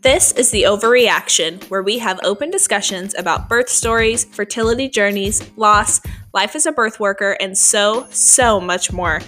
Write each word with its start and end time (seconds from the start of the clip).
This 0.00 0.30
is 0.30 0.52
the 0.52 0.64
Ovary 0.64 1.08
Action, 1.08 1.58
where 1.70 1.82
we 1.82 1.98
have 1.98 2.20
open 2.22 2.52
discussions 2.52 3.16
about 3.18 3.48
birth 3.48 3.68
stories, 3.68 4.24
fertility 4.24 4.88
journeys, 4.88 5.50
loss, 5.56 6.00
life 6.32 6.54
as 6.54 6.66
a 6.66 6.72
birth 6.72 7.00
worker, 7.00 7.36
and 7.40 7.58
so, 7.58 8.06
so 8.10 8.60
much 8.60 8.92
more. 8.92 9.20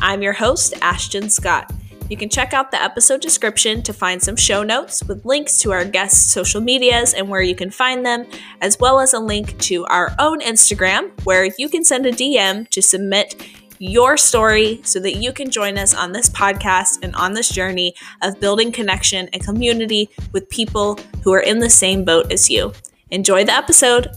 I'm 0.00 0.22
your 0.22 0.32
host, 0.32 0.74
Ashton 0.82 1.30
Scott. 1.30 1.72
You 2.10 2.16
can 2.16 2.28
check 2.28 2.52
out 2.52 2.72
the 2.72 2.82
episode 2.82 3.20
description 3.20 3.84
to 3.84 3.92
find 3.92 4.20
some 4.20 4.34
show 4.34 4.64
notes 4.64 5.04
with 5.04 5.24
links 5.24 5.60
to 5.60 5.70
our 5.70 5.84
guests' 5.84 6.32
social 6.32 6.60
medias 6.60 7.14
and 7.14 7.28
where 7.28 7.42
you 7.42 7.54
can 7.54 7.70
find 7.70 8.04
them, 8.04 8.26
as 8.60 8.80
well 8.80 8.98
as 8.98 9.12
a 9.12 9.20
link 9.20 9.56
to 9.60 9.86
our 9.86 10.12
own 10.18 10.40
Instagram 10.40 11.12
where 11.22 11.48
you 11.56 11.68
can 11.68 11.84
send 11.84 12.04
a 12.04 12.10
DM 12.10 12.68
to 12.70 12.82
submit 12.82 13.36
your 13.78 14.16
story 14.16 14.80
so 14.82 15.00
that 15.00 15.16
you 15.16 15.32
can 15.32 15.50
join 15.50 15.78
us 15.78 15.94
on 15.94 16.12
this 16.12 16.28
podcast 16.28 17.02
and 17.02 17.14
on 17.16 17.34
this 17.34 17.48
journey 17.48 17.94
of 18.22 18.40
building 18.40 18.72
connection 18.72 19.28
and 19.32 19.44
community 19.44 20.08
with 20.32 20.48
people 20.48 20.98
who 21.22 21.32
are 21.32 21.40
in 21.40 21.58
the 21.58 21.70
same 21.70 22.04
boat 22.04 22.32
as 22.32 22.48
you. 22.50 22.72
Enjoy 23.10 23.44
the 23.44 23.52
episode. 23.52 24.10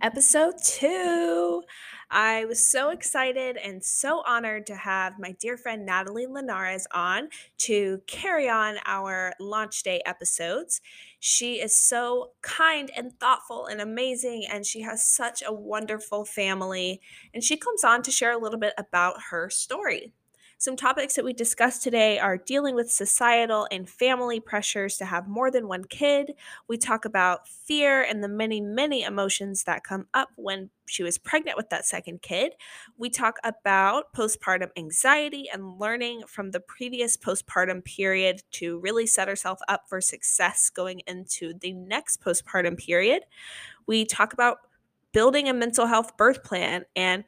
Episode 0.00 0.54
two. 0.64 1.62
I 2.14 2.44
was 2.44 2.64
so 2.64 2.90
excited 2.90 3.56
and 3.56 3.82
so 3.82 4.22
honored 4.26 4.66
to 4.66 4.76
have 4.76 5.18
my 5.18 5.32
dear 5.32 5.56
friend 5.56 5.86
Natalie 5.86 6.26
Linares 6.26 6.86
on 6.92 7.30
to 7.60 8.02
carry 8.06 8.50
on 8.50 8.76
our 8.84 9.32
launch 9.40 9.82
day 9.82 10.02
episodes. 10.04 10.82
She 11.20 11.54
is 11.60 11.74
so 11.74 12.32
kind 12.42 12.90
and 12.94 13.18
thoughtful 13.18 13.64
and 13.66 13.80
amazing, 13.80 14.44
and 14.46 14.66
she 14.66 14.82
has 14.82 15.02
such 15.02 15.42
a 15.46 15.54
wonderful 15.54 16.26
family. 16.26 17.00
And 17.32 17.42
she 17.42 17.56
comes 17.56 17.82
on 17.82 18.02
to 18.02 18.10
share 18.10 18.32
a 18.32 18.38
little 18.38 18.58
bit 18.60 18.74
about 18.76 19.16
her 19.30 19.48
story. 19.48 20.12
Some 20.62 20.76
topics 20.76 21.16
that 21.16 21.24
we 21.24 21.32
discussed 21.32 21.82
today 21.82 22.20
are 22.20 22.36
dealing 22.36 22.76
with 22.76 22.88
societal 22.88 23.66
and 23.72 23.90
family 23.90 24.38
pressures 24.38 24.96
to 24.98 25.04
have 25.04 25.26
more 25.26 25.50
than 25.50 25.66
one 25.66 25.82
kid. 25.82 26.34
We 26.68 26.78
talk 26.78 27.04
about 27.04 27.48
fear 27.48 28.00
and 28.00 28.22
the 28.22 28.28
many, 28.28 28.60
many 28.60 29.02
emotions 29.02 29.64
that 29.64 29.82
come 29.82 30.06
up 30.14 30.28
when 30.36 30.70
she 30.86 31.02
was 31.02 31.18
pregnant 31.18 31.56
with 31.56 31.68
that 31.70 31.84
second 31.84 32.22
kid. 32.22 32.52
We 32.96 33.10
talk 33.10 33.38
about 33.42 34.12
postpartum 34.12 34.68
anxiety 34.76 35.48
and 35.52 35.80
learning 35.80 36.28
from 36.28 36.52
the 36.52 36.60
previous 36.60 37.16
postpartum 37.16 37.84
period 37.84 38.44
to 38.52 38.78
really 38.78 39.08
set 39.08 39.26
herself 39.26 39.58
up 39.66 39.88
for 39.88 40.00
success 40.00 40.70
going 40.70 41.00
into 41.08 41.54
the 41.60 41.72
next 41.72 42.22
postpartum 42.22 42.78
period. 42.78 43.24
We 43.88 44.04
talk 44.04 44.32
about 44.32 44.58
building 45.10 45.48
a 45.48 45.52
mental 45.54 45.86
health 45.86 46.16
birth 46.16 46.44
plan 46.44 46.84
and 46.94 47.24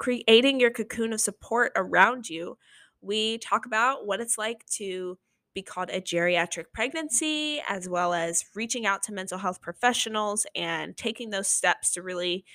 creating 0.00 0.58
your 0.58 0.70
cocoon 0.70 1.12
of 1.12 1.20
support 1.20 1.72
around 1.76 2.28
you. 2.28 2.56
We 3.02 3.36
talk 3.36 3.66
about 3.66 4.06
what 4.06 4.18
it's 4.18 4.38
like 4.38 4.64
to 4.72 5.18
be 5.54 5.60
called 5.60 5.90
a 5.90 6.00
geriatric 6.00 6.64
pregnancy, 6.72 7.60
as 7.68 7.86
well 7.86 8.14
as 8.14 8.46
reaching 8.54 8.86
out 8.86 9.02
to 9.04 9.12
mental 9.12 9.36
health 9.36 9.60
professionals 9.60 10.46
and 10.56 10.96
taking 10.96 11.28
those 11.28 11.48
steps 11.48 11.92
to 11.92 12.02
really 12.02 12.46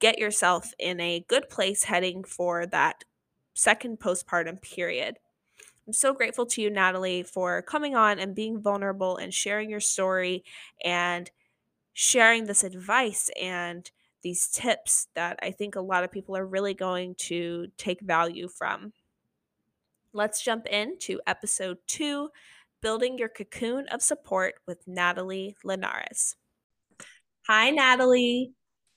get 0.00 0.18
yourself 0.18 0.72
in 0.78 0.98
a 0.98 1.24
good 1.28 1.50
place 1.50 1.84
heading 1.84 2.24
for 2.24 2.64
that 2.64 3.04
second 3.52 4.00
postpartum 4.00 4.62
period. 4.62 5.18
I'm 5.86 5.92
so 5.92 6.14
grateful 6.14 6.46
to 6.46 6.62
you, 6.62 6.70
Natalie, 6.70 7.22
for 7.22 7.60
coming 7.60 7.94
on 7.94 8.18
and 8.18 8.34
being 8.34 8.58
vulnerable 8.58 9.18
and 9.18 9.34
sharing 9.34 9.68
your 9.68 9.80
story 9.80 10.44
and 10.82 11.30
sharing 11.92 12.46
this 12.46 12.64
advice 12.64 13.30
and 13.38 13.90
these 14.22 14.48
tips 14.48 15.08
that 15.14 15.38
I 15.42 15.50
think 15.50 15.76
a 15.76 15.80
lot 15.80 16.04
of 16.04 16.12
people 16.12 16.36
are 16.36 16.46
really 16.46 16.74
going 16.74 17.14
to 17.26 17.68
take 17.76 18.00
value 18.00 18.48
from. 18.48 18.92
Let's 20.12 20.42
jump 20.42 20.66
into 20.66 21.20
episode 21.26 21.78
two 21.86 22.30
Building 22.80 23.18
Your 23.18 23.28
Cocoon 23.28 23.86
of 23.88 24.02
Support 24.02 24.54
with 24.66 24.78
Natalie 24.86 25.56
Linares. 25.64 26.36
Hi, 27.46 27.70
Natalie. 27.70 28.52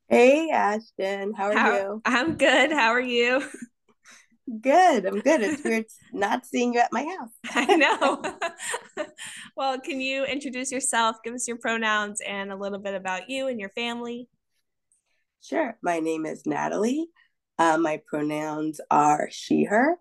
Hey, 0.08 0.50
Ashton. 0.50 1.34
How 1.34 1.50
are 1.50 1.58
How, 1.58 1.76
you? 1.76 2.02
I'm 2.06 2.36
good. 2.36 2.72
How 2.72 2.90
are 2.90 3.02
you? 3.02 3.44
Good. 4.62 5.06
I'm 5.06 5.20
good. 5.20 5.42
It's 5.42 5.64
weird 5.64 5.86
not 6.12 6.46
seeing 6.46 6.74
you 6.74 6.80
at 6.80 6.92
my 6.92 7.04
house. 7.04 7.30
I 7.56 7.76
know. 7.76 9.06
well, 9.56 9.80
can 9.80 10.02
you 10.02 10.26
introduce 10.26 10.72
yourself, 10.72 11.18
give 11.24 11.36
us 11.36 11.48
your 11.48 11.58
pronouns, 11.58 12.20
and 12.22 12.52
a 12.52 12.56
little 12.56 12.80
bit 12.80 12.96
about 12.96 13.30
you 13.30 13.48
and 13.48 13.60
your 13.60 13.70
family? 13.70 14.28
Sure. 15.42 15.78
My 15.82 16.00
name 16.00 16.26
is 16.26 16.46
Natalie. 16.46 17.08
Uh, 17.58 17.78
my 17.78 18.02
pronouns 18.08 18.80
are 18.90 19.30
she, 19.32 19.66
her. 19.66 19.98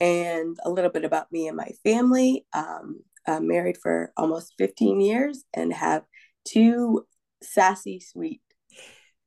And 0.00 0.56
a 0.64 0.70
little 0.70 0.90
bit 0.90 1.04
about 1.04 1.32
me 1.32 1.48
and 1.48 1.56
my 1.56 1.70
family. 1.82 2.46
Um, 2.52 3.00
I'm 3.26 3.46
married 3.46 3.78
for 3.82 4.12
almost 4.16 4.54
15 4.58 5.00
years 5.00 5.44
and 5.54 5.72
have 5.72 6.02
two 6.44 7.06
sassy, 7.42 8.00
sweet 8.00 8.42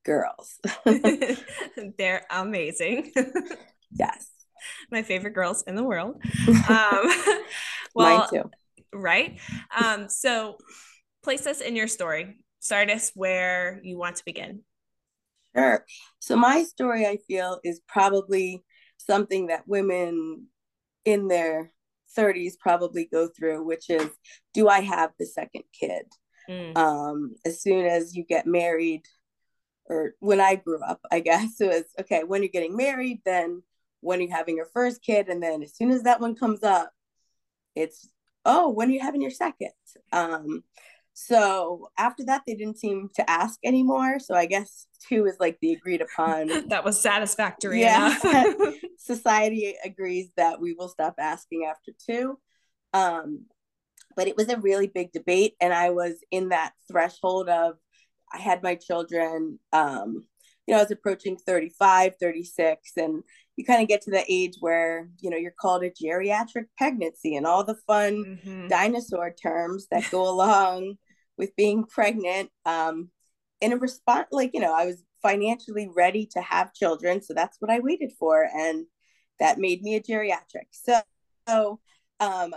girls. 0.06 0.59
They're 1.98 2.25
amazing. 2.30 3.12
yes. 3.92 4.30
My 4.92 5.04
favorite 5.04 5.34
girls 5.34 5.64
in 5.64 5.75
the 5.75 5.84
world. 5.84 6.22
Um, 6.69 7.12
well, 7.96 8.19
Mine 8.19 8.28
too. 8.30 8.52
Right. 8.94 9.40
Um, 9.75 10.09
so, 10.09 10.58
place 11.24 11.46
us 11.46 11.62
in 11.62 11.75
your 11.75 11.88
story. 11.88 12.38
Start 12.59 12.90
us 12.90 13.12
where 13.14 13.80
you 13.84 13.98
want 13.98 14.18
to 14.18 14.25
begin. 14.25 14.62
Sure. 15.57 15.85
So 16.19 16.35
my 16.35 16.63
story, 16.63 17.06
I 17.06 17.18
feel, 17.28 17.59
is 17.63 17.81
probably 17.88 18.63
something 18.97 19.47
that 19.47 19.68
women 19.68 20.47
in 21.06 21.28
their 21.28 21.72
30s 22.18 22.53
probably 22.59 23.06
go 23.12 23.28
through, 23.28 23.66
which 23.66 23.90
is, 23.90 24.09
do 24.53 24.68
I 24.68 24.81
have 24.81 25.12
the 25.18 25.25
second 25.25 25.63
kid? 25.78 26.03
Mm. 26.50 26.78
Um, 26.78 27.35
as 27.45 27.62
soon 27.62 27.85
as 27.85 28.16
you 28.16 28.23
get 28.23 28.45
married, 28.45 29.03
or 29.90 30.13
when 30.19 30.40
I 30.40 30.56
grew 30.56 30.81
up, 30.84 31.00
I 31.12 31.19
guess 31.19 31.56
it 31.62 31.68
was 31.68 31.85
okay. 32.01 32.24
When 32.24 32.44
you're 32.44 32.50
getting 32.50 32.75
married, 32.75 33.22
then 33.25 33.63
when 34.01 34.22
you're 34.22 34.35
having 34.35 34.57
your 34.57 34.68
first 34.74 35.01
kid, 35.01 35.28
and 35.28 35.41
then 35.41 35.63
as 35.63 35.75
soon 35.75 35.91
as 35.91 36.03
that 36.03 36.19
one 36.22 36.35
comes 36.35 36.63
up, 36.63 36.91
it's 37.75 38.09
oh, 38.45 38.69
when 38.69 38.89
are 38.89 38.94
you 38.94 39.01
having 39.01 39.22
your 39.22 39.31
second? 39.31 39.72
Um, 40.13 40.63
so 41.20 41.90
after 41.98 42.24
that, 42.26 42.44
they 42.46 42.54
didn't 42.54 42.78
seem 42.78 43.10
to 43.16 43.28
ask 43.28 43.60
anymore. 43.66 44.20
So 44.20 44.36
I 44.36 44.46
guess 44.46 44.86
two 45.10 45.26
is 45.26 45.36
like 45.40 45.58
the 45.64 45.74
agreed 45.74 46.02
upon. 46.02 46.48
that 46.70 46.86
was 46.86 47.02
satisfactory. 47.02 47.82
Yeah. 47.82 48.16
Society 49.00 49.74
agrees 49.84 50.30
that 50.38 50.62
we 50.62 50.76
will 50.78 50.90
stop 50.90 51.16
asking 51.18 51.66
after 51.66 51.92
two. 52.08 52.38
Um, 52.94 53.46
but 54.16 54.28
it 54.28 54.38
was 54.38 54.50
a 54.50 54.60
really 54.60 54.86
big 54.86 55.12
debate. 55.12 55.56
And 55.60 55.74
I 55.74 55.90
was 55.90 56.24
in 56.30 56.50
that 56.50 56.74
threshold 56.88 57.50
of, 57.50 57.78
I 58.32 58.38
had 58.38 58.62
my 58.62 58.76
children, 58.76 59.58
um, 59.74 60.24
you 60.68 60.74
know, 60.76 60.78
I 60.78 60.84
was 60.84 60.92
approaching 60.92 61.36
35, 61.36 62.14
36, 62.22 62.92
and 62.96 63.24
you 63.56 63.66
kind 63.66 63.82
of 63.82 63.88
get 63.88 64.04
to 64.04 64.12
the 64.12 64.24
age 64.30 64.58
where, 64.60 65.10
you 65.22 65.32
know, 65.32 65.38
you're 65.38 65.52
called 65.60 65.84
a 65.84 65.90
geriatric 65.90 66.66
pregnancy 66.78 67.36
and 67.36 67.48
all 67.48 67.64
the 67.64 67.80
fun 67.88 68.24
mm-hmm. 68.24 68.68
dinosaur 68.68 69.34
terms 69.34 69.88
that 69.90 70.12
go 70.12 70.30
along 70.30 70.98
with 71.38 71.56
being 71.56 71.86
pregnant 71.86 72.50
um, 72.66 73.09
in 73.62 73.74
a 73.74 73.78
response 73.78 74.28
like 74.31 74.52
you 74.53 74.59
know 74.59 74.74
i 74.74 74.86
was 74.86 75.03
financially 75.22 75.90
ready 75.96 76.28
to 76.31 76.40
have 76.42 76.74
children 76.74 77.22
so 77.22 77.34
that's 77.34 77.58
what 77.59 77.72
i 77.72 77.80
waited 77.80 78.12
for 78.20 78.48
and 78.56 78.86
that 79.40 79.58
made 79.58 79.81
me 79.81 79.96
a 79.96 80.02
geriatric. 80.02 80.68
So, 80.72 81.00
so 81.48 81.80
um 82.20 82.53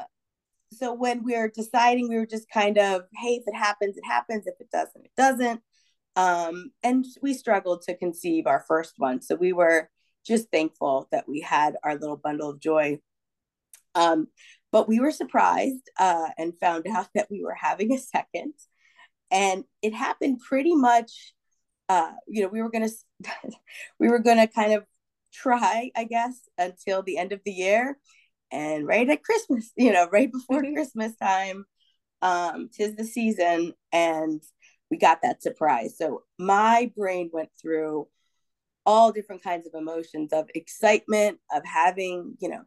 so 0.72 0.94
when 0.94 1.24
we 1.24 1.36
were 1.36 1.48
deciding 1.48 2.08
we 2.08 2.16
were 2.16 2.26
just 2.26 2.48
kind 2.48 2.78
of 2.78 3.02
hey 3.14 3.34
if 3.34 3.44
it 3.46 3.56
happens 3.56 3.96
it 3.96 4.06
happens. 4.06 4.46
If 4.46 4.54
it 4.60 4.70
doesn't 4.70 5.04
it 5.04 5.12
doesn't. 5.16 5.60
Um 6.16 6.70
and 6.82 7.04
we 7.22 7.34
struggled 7.34 7.82
to 7.82 7.96
conceive 7.96 8.46
our 8.46 8.64
first 8.66 8.94
one 8.96 9.20
so 9.20 9.34
we 9.34 9.52
were 9.52 9.90
just 10.26 10.50
thankful 10.50 11.08
that 11.12 11.28
we 11.28 11.40
had 11.40 11.76
our 11.82 11.94
little 11.96 12.16
bundle 12.16 12.50
of 12.50 12.60
joy. 12.60 12.98
Um 13.94 14.28
but 14.72 14.86
we 14.86 15.00
were 15.00 15.10
surprised 15.10 15.90
uh, 15.98 16.28
and 16.38 16.52
found 16.60 16.86
out 16.94 17.08
that 17.16 17.26
we 17.28 17.42
were 17.42 17.56
having 17.60 17.92
a 17.92 17.98
second 17.98 18.54
and 19.30 19.64
it 19.82 19.94
happened 19.94 20.40
pretty 20.40 20.74
much 20.74 21.34
uh, 21.88 22.12
you 22.28 22.42
know 22.42 22.48
we 22.48 22.62
were 22.62 22.70
gonna 22.70 22.88
we 23.98 24.08
were 24.08 24.18
gonna 24.18 24.46
kind 24.46 24.72
of 24.72 24.84
try 25.32 25.90
i 25.96 26.04
guess 26.04 26.48
until 26.58 27.02
the 27.02 27.16
end 27.16 27.32
of 27.32 27.40
the 27.44 27.52
year 27.52 27.96
and 28.50 28.86
right 28.86 29.08
at 29.08 29.22
christmas 29.22 29.72
you 29.76 29.92
know 29.92 30.08
right 30.10 30.32
before 30.32 30.62
mm-hmm. 30.62 30.74
christmas 30.74 31.14
time 31.16 31.64
um 32.22 32.68
tis 32.72 32.96
the 32.96 33.04
season 33.04 33.72
and 33.92 34.42
we 34.90 34.96
got 34.96 35.22
that 35.22 35.42
surprise 35.42 35.96
so 35.96 36.22
my 36.38 36.90
brain 36.96 37.30
went 37.32 37.48
through 37.60 38.06
all 38.84 39.12
different 39.12 39.42
kinds 39.42 39.66
of 39.66 39.74
emotions 39.74 40.32
of 40.32 40.48
excitement 40.54 41.38
of 41.54 41.64
having 41.64 42.34
you 42.40 42.48
know 42.48 42.62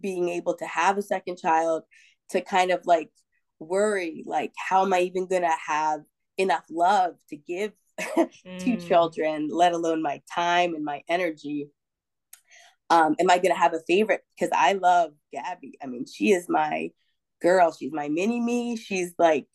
being 0.00 0.28
able 0.28 0.54
to 0.54 0.66
have 0.66 0.98
a 0.98 1.02
second 1.02 1.36
child 1.36 1.82
to 2.30 2.40
kind 2.40 2.70
of 2.70 2.80
like 2.84 3.10
worry 3.60 4.22
like 4.26 4.52
how 4.56 4.84
am 4.84 4.92
i 4.92 5.00
even 5.00 5.26
going 5.26 5.42
to 5.42 5.56
have 5.66 6.00
enough 6.36 6.64
love 6.70 7.14
to 7.28 7.36
give 7.36 7.72
mm. 8.00 8.58
to 8.60 8.76
children 8.76 9.48
let 9.50 9.72
alone 9.72 10.02
my 10.02 10.20
time 10.32 10.74
and 10.74 10.84
my 10.84 11.02
energy 11.08 11.68
Um, 12.90 13.16
am 13.20 13.30
I 13.30 13.36
going 13.38 13.54
to 13.54 13.60
have 13.60 13.74
a 13.74 13.80
favorite? 13.86 14.22
Because 14.34 14.50
I 14.56 14.72
love 14.72 15.12
Gabby. 15.32 15.78
I 15.82 15.86
mean, 15.86 16.06
she 16.06 16.32
is 16.32 16.48
my 16.48 16.90
girl. 17.42 17.72
She's 17.72 17.92
my 17.92 18.08
mini 18.08 18.40
me. 18.40 18.76
She's 18.76 19.12
like, 19.18 19.48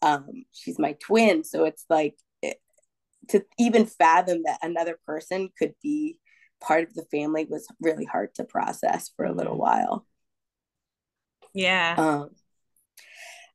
um, 0.00 0.44
she's 0.52 0.78
my 0.78 0.94
twin. 0.94 1.44
So 1.44 1.64
it's 1.64 1.84
like 1.90 2.14
it, 2.42 2.58
to 3.28 3.44
even 3.58 3.86
fathom 3.86 4.42
that 4.44 4.58
another 4.62 4.98
person 5.06 5.50
could 5.58 5.74
be 5.82 6.18
part 6.60 6.84
of 6.88 6.94
the 6.94 7.04
family 7.10 7.44
was 7.44 7.66
really 7.80 8.04
hard 8.04 8.34
to 8.36 8.44
process 8.44 9.10
for 9.16 9.26
a 9.26 9.34
little 9.34 9.52
mm-hmm. 9.52 9.62
while. 9.62 10.06
Yeah. 11.54 11.94
Um, 11.98 12.30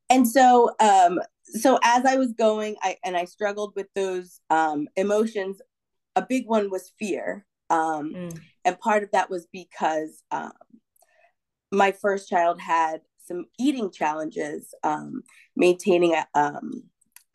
and 0.09 0.27
so, 0.27 0.71
um, 0.79 1.19
so 1.43 1.79
as 1.83 2.05
I 2.05 2.15
was 2.17 2.33
going, 2.33 2.75
I 2.81 2.97
and 3.03 3.15
I 3.15 3.25
struggled 3.25 3.73
with 3.75 3.87
those 3.95 4.39
um, 4.49 4.87
emotions. 4.95 5.61
A 6.15 6.25
big 6.27 6.47
one 6.47 6.69
was 6.69 6.91
fear, 6.97 7.45
um, 7.69 8.13
mm. 8.13 8.39
and 8.65 8.79
part 8.79 9.03
of 9.03 9.11
that 9.11 9.29
was 9.29 9.47
because 9.51 10.23
um, 10.31 10.51
my 11.71 11.91
first 11.91 12.29
child 12.29 12.59
had 12.59 13.01
some 13.27 13.45
eating 13.59 13.91
challenges, 13.91 14.73
um, 14.83 15.23
maintaining 15.55 16.13
a, 16.13 16.25
um, 16.33 16.83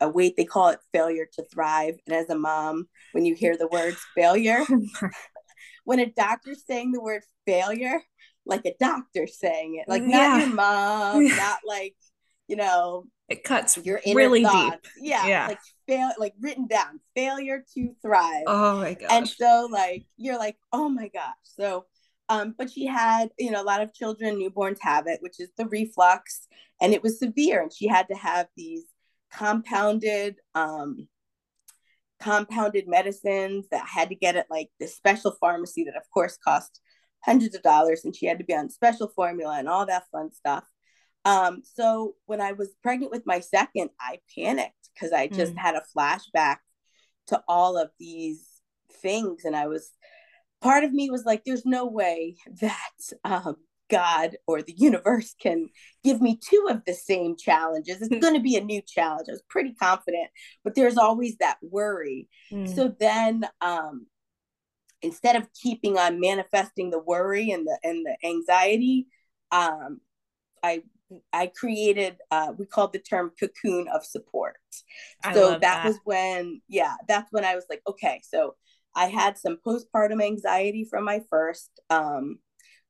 a 0.01 0.09
weight. 0.09 0.35
They 0.35 0.45
call 0.45 0.69
it 0.69 0.79
failure 0.91 1.27
to 1.33 1.43
thrive. 1.43 1.95
And 2.05 2.15
as 2.15 2.29
a 2.29 2.37
mom, 2.37 2.87
when 3.11 3.25
you 3.25 3.35
hear 3.35 3.57
the 3.57 3.67
words 3.67 4.03
failure, 4.15 4.63
when 5.85 5.99
a 5.99 6.07
doctor's 6.07 6.65
saying 6.65 6.91
the 6.91 7.01
word 7.01 7.21
failure, 7.45 8.01
like 8.45 8.65
a 8.65 8.75
doctor 8.79 9.27
saying 9.27 9.75
it, 9.75 9.87
like 9.87 10.03
yeah. 10.05 10.27
not 10.27 10.39
your 10.39 10.55
mom, 10.55 11.25
not 11.37 11.59
like, 11.65 11.95
you 12.53 12.57
know, 12.57 13.05
it 13.29 13.43
cuts 13.43 13.77
your 13.77 13.99
really 14.13 14.43
thoughts. 14.43 14.77
deep. 14.83 15.09
Yeah, 15.09 15.25
yeah. 15.25 15.47
Like 15.47 15.59
fail 15.87 16.11
like 16.19 16.33
written 16.39 16.67
down, 16.67 16.99
failure 17.15 17.63
to 17.73 17.95
thrive. 17.99 18.43
Oh 18.45 18.77
my 18.79 18.93
gosh. 18.93 19.09
And 19.09 19.27
so 19.27 19.67
like 19.71 20.05
you're 20.17 20.37
like, 20.37 20.55
oh 20.71 20.87
my 20.87 21.07
gosh. 21.07 21.33
So 21.41 21.85
um, 22.29 22.53
but 22.55 22.69
she 22.69 22.85
had, 22.85 23.29
you 23.39 23.49
know, 23.49 23.61
a 23.61 23.65
lot 23.65 23.81
of 23.81 23.91
children 23.91 24.37
newborns 24.37 24.77
have 24.81 25.07
it, 25.07 25.19
which 25.21 25.39
is 25.39 25.49
the 25.57 25.65
reflux, 25.65 26.47
and 26.79 26.93
it 26.93 27.01
was 27.01 27.17
severe, 27.17 27.61
and 27.61 27.73
she 27.73 27.87
had 27.87 28.07
to 28.09 28.15
have 28.15 28.47
these 28.55 28.85
compounded 29.31 30.35
um, 30.53 31.07
compounded 32.21 32.87
medicines 32.87 33.65
that 33.71 33.87
had 33.87 34.09
to 34.09 34.15
get 34.15 34.35
at 34.35 34.45
like 34.51 34.69
this 34.79 34.95
special 34.95 35.35
pharmacy 35.41 35.85
that 35.85 35.97
of 35.97 36.03
course 36.13 36.37
cost 36.37 36.81
hundreds 37.25 37.55
of 37.55 37.63
dollars 37.63 38.01
and 38.05 38.15
she 38.15 38.27
had 38.27 38.37
to 38.37 38.45
be 38.45 38.53
on 38.53 38.69
special 38.69 39.07
formula 39.09 39.57
and 39.57 39.67
all 39.67 39.85
that 39.85 40.03
fun 40.11 40.31
stuff 40.31 40.63
um, 41.25 41.61
so 41.63 42.15
when 42.25 42.41
i 42.41 42.51
was 42.51 42.75
pregnant 42.81 43.11
with 43.11 43.25
my 43.25 43.39
second 43.39 43.89
i 43.99 44.19
panicked 44.35 44.89
because 44.93 45.11
i 45.11 45.27
just 45.27 45.53
mm. 45.53 45.57
had 45.57 45.75
a 45.75 45.83
flashback 45.95 46.57
to 47.27 47.41
all 47.47 47.77
of 47.77 47.89
these 47.99 48.45
things 49.01 49.45
and 49.45 49.55
i 49.55 49.67
was 49.67 49.91
part 50.61 50.83
of 50.83 50.93
me 50.93 51.09
was 51.09 51.25
like 51.25 51.43
there's 51.43 51.65
no 51.65 51.85
way 51.85 52.35
that 52.61 52.91
um, 53.23 53.57
God 53.89 54.37
or 54.47 54.63
the 54.63 54.73
universe 54.75 55.35
can 55.39 55.69
give 56.03 56.19
me 56.19 56.39
two 56.43 56.67
of 56.69 56.83
the 56.85 56.93
same 56.93 57.35
challenges. 57.35 58.01
It's 58.01 58.17
going 58.21 58.33
to 58.33 58.39
be 58.39 58.55
a 58.55 58.63
new 58.63 58.81
challenge. 58.81 59.27
I 59.29 59.33
was 59.33 59.43
pretty 59.47 59.73
confident, 59.73 60.29
but 60.63 60.73
there's 60.73 60.97
always 60.97 61.37
that 61.37 61.57
worry. 61.61 62.27
Mm. 62.51 62.73
So 62.73 62.95
then, 62.99 63.45
um, 63.61 64.07
instead 65.03 65.35
of 65.35 65.47
keeping 65.53 65.97
on 65.97 66.19
manifesting 66.19 66.89
the 66.89 66.99
worry 66.99 67.51
and 67.51 67.67
the 67.67 67.77
and 67.83 68.05
the 68.05 68.17
anxiety, 68.27 69.07
um, 69.51 69.99
I 70.63 70.81
I 71.31 71.47
created 71.47 72.17
uh, 72.31 72.53
we 72.57 72.65
called 72.65 72.93
the 72.93 72.99
term 72.99 73.31
cocoon 73.39 73.87
of 73.93 74.05
support. 74.05 74.57
So 75.33 75.51
that, 75.51 75.61
that 75.61 75.85
was 75.85 75.99
when 76.03 76.61
yeah, 76.67 76.95
that's 77.07 77.31
when 77.31 77.45
I 77.45 77.55
was 77.55 77.65
like, 77.69 77.81
okay, 77.87 78.21
so 78.23 78.55
I 78.95 79.05
had 79.05 79.37
some 79.37 79.57
postpartum 79.65 80.23
anxiety 80.23 80.85
from 80.89 81.05
my 81.05 81.21
first. 81.29 81.69
Um, 81.89 82.39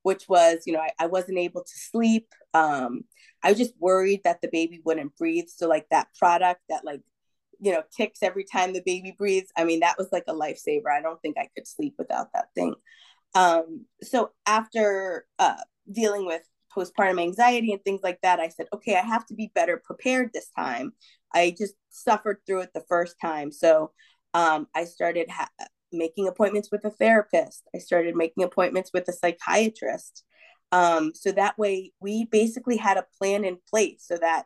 which 0.04 0.28
was, 0.28 0.64
you 0.66 0.74
know, 0.74 0.80
I, 0.80 0.90
I 0.98 1.06
wasn't 1.06 1.38
able 1.38 1.62
to 1.62 1.78
sleep. 1.78 2.28
Um, 2.52 3.04
I 3.42 3.48
was 3.48 3.58
just 3.58 3.72
worried 3.80 4.20
that 4.24 4.42
the 4.42 4.50
baby 4.52 4.80
wouldn't 4.84 5.16
breathe. 5.16 5.46
So 5.48 5.66
like 5.66 5.86
that 5.90 6.08
product 6.18 6.60
that 6.68 6.84
like, 6.84 7.00
you 7.58 7.72
know, 7.72 7.82
ticks 7.96 8.18
every 8.22 8.44
time 8.44 8.74
the 8.74 8.82
baby 8.84 9.14
breathes. 9.16 9.50
I 9.56 9.64
mean, 9.64 9.80
that 9.80 9.96
was 9.96 10.08
like 10.12 10.24
a 10.28 10.34
lifesaver. 10.34 10.92
I 10.94 11.00
don't 11.00 11.20
think 11.22 11.38
I 11.38 11.48
could 11.56 11.66
sleep 11.66 11.94
without 11.96 12.28
that 12.34 12.48
thing. 12.54 12.74
Um, 13.34 13.86
so 14.02 14.32
after 14.44 15.24
uh, 15.38 15.62
dealing 15.90 16.26
with 16.26 16.42
postpartum 16.74 17.20
anxiety 17.20 17.72
and 17.72 17.82
things 17.84 18.00
like 18.02 18.18
that, 18.22 18.40
I 18.40 18.48
said, 18.48 18.66
okay, 18.72 18.96
I 18.96 19.02
have 19.02 19.26
to 19.26 19.34
be 19.34 19.52
better 19.54 19.80
prepared 19.82 20.30
this 20.32 20.50
time. 20.56 20.92
I 21.32 21.54
just 21.56 21.74
suffered 21.90 22.38
through 22.46 22.60
it 22.60 22.70
the 22.74 22.84
first 22.88 23.16
time. 23.20 23.52
So 23.52 23.92
um, 24.34 24.66
I 24.74 24.84
started 24.84 25.30
ha- 25.30 25.50
making 25.92 26.28
appointments 26.28 26.70
with 26.70 26.84
a 26.84 26.90
therapist. 26.90 27.68
I 27.74 27.78
started 27.78 28.16
making 28.16 28.44
appointments 28.44 28.90
with 28.92 29.08
a 29.08 29.12
psychiatrist. 29.12 30.24
Um, 30.72 31.12
so 31.14 31.30
that 31.32 31.56
way, 31.58 31.92
we 32.00 32.24
basically 32.24 32.76
had 32.76 32.96
a 32.96 33.06
plan 33.18 33.44
in 33.44 33.58
place 33.70 34.04
so 34.06 34.16
that 34.16 34.44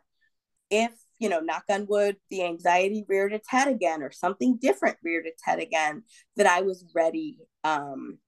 if, 0.69 0.91
you 1.17 1.27
know, 1.27 1.39
knock 1.39 1.63
on 1.69 1.87
wood, 1.87 2.17
the 2.29 2.43
anxiety 2.43 3.03
reared 3.07 3.33
its 3.33 3.49
head 3.49 3.67
again 3.67 4.03
or 4.03 4.11
something 4.11 4.57
different 4.57 4.97
reared 5.03 5.25
its 5.25 5.43
head 5.43 5.59
again, 5.59 6.03
that 6.35 6.45
I 6.45 6.61
was 6.61 6.85
ready. 6.93 7.37
Um, 7.63 8.19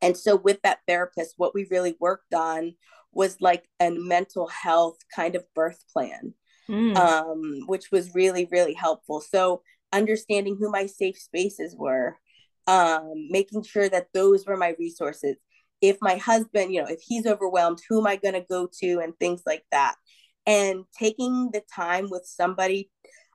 and 0.00 0.16
so, 0.16 0.36
with 0.36 0.60
that 0.62 0.78
therapist, 0.86 1.34
what 1.36 1.54
we 1.54 1.66
really 1.70 1.96
worked 2.00 2.32
on 2.32 2.74
was 3.12 3.40
like 3.40 3.68
a 3.80 3.90
mental 3.90 4.48
health 4.48 4.98
kind 5.14 5.34
of 5.34 5.44
birth 5.54 5.82
plan, 5.92 6.34
mm. 6.68 6.96
um, 6.96 7.62
which 7.66 7.90
was 7.90 8.14
really, 8.14 8.48
really 8.50 8.74
helpful. 8.74 9.20
So, 9.20 9.62
understanding 9.92 10.56
who 10.58 10.70
my 10.70 10.86
safe 10.86 11.18
spaces 11.18 11.74
were, 11.76 12.16
um, 12.66 13.28
making 13.30 13.62
sure 13.62 13.88
that 13.88 14.08
those 14.12 14.46
were 14.46 14.56
my 14.56 14.74
resources. 14.78 15.36
If 15.80 15.96
my 16.02 16.16
husband, 16.16 16.72
you 16.72 16.82
know, 16.82 16.88
if 16.88 17.00
he's 17.00 17.26
overwhelmed, 17.26 17.80
who 17.88 18.00
am 18.00 18.06
I 18.06 18.16
going 18.16 18.34
to 18.34 18.44
go 18.48 18.68
to 18.80 19.00
and 19.00 19.14
things 19.18 19.42
like 19.46 19.64
that. 19.72 19.94
And 20.44 20.84
taking 20.98 21.50
the 21.52 21.62
time 21.74 22.08
with 22.10 22.24
somebody, 22.26 22.90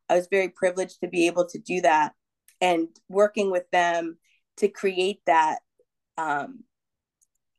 I 0.09 0.15
was 0.15 0.27
very 0.29 0.49
privileged 0.49 0.99
to 1.01 1.07
be 1.07 1.27
able 1.27 1.47
to 1.47 1.59
do 1.59 1.81
that 1.81 2.13
and 2.59 2.87
working 3.09 3.51
with 3.51 3.69
them 3.71 4.17
to 4.57 4.67
create 4.67 5.21
that. 5.25 5.59
Um, 6.17 6.63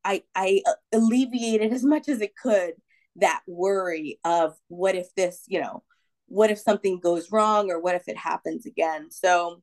I, 0.05 0.23
I 0.35 0.63
alleviated 0.93 1.73
as 1.73 1.85
much 1.85 2.09
as 2.09 2.21
it 2.21 2.37
could 2.37 2.75
that 3.17 3.43
worry 3.47 4.19
of 4.25 4.55
what 4.69 4.95
if 4.95 5.15
this, 5.15 5.45
you 5.47 5.61
know, 5.61 5.83
what 6.27 6.51
if 6.51 6.59
something 6.59 7.01
goes 7.01 7.31
wrong 7.31 7.71
or 7.71 7.81
what 7.81 7.95
if 7.95 8.09
it 8.09 8.17
happens 8.17 8.67
again. 8.67 9.11
So 9.11 9.63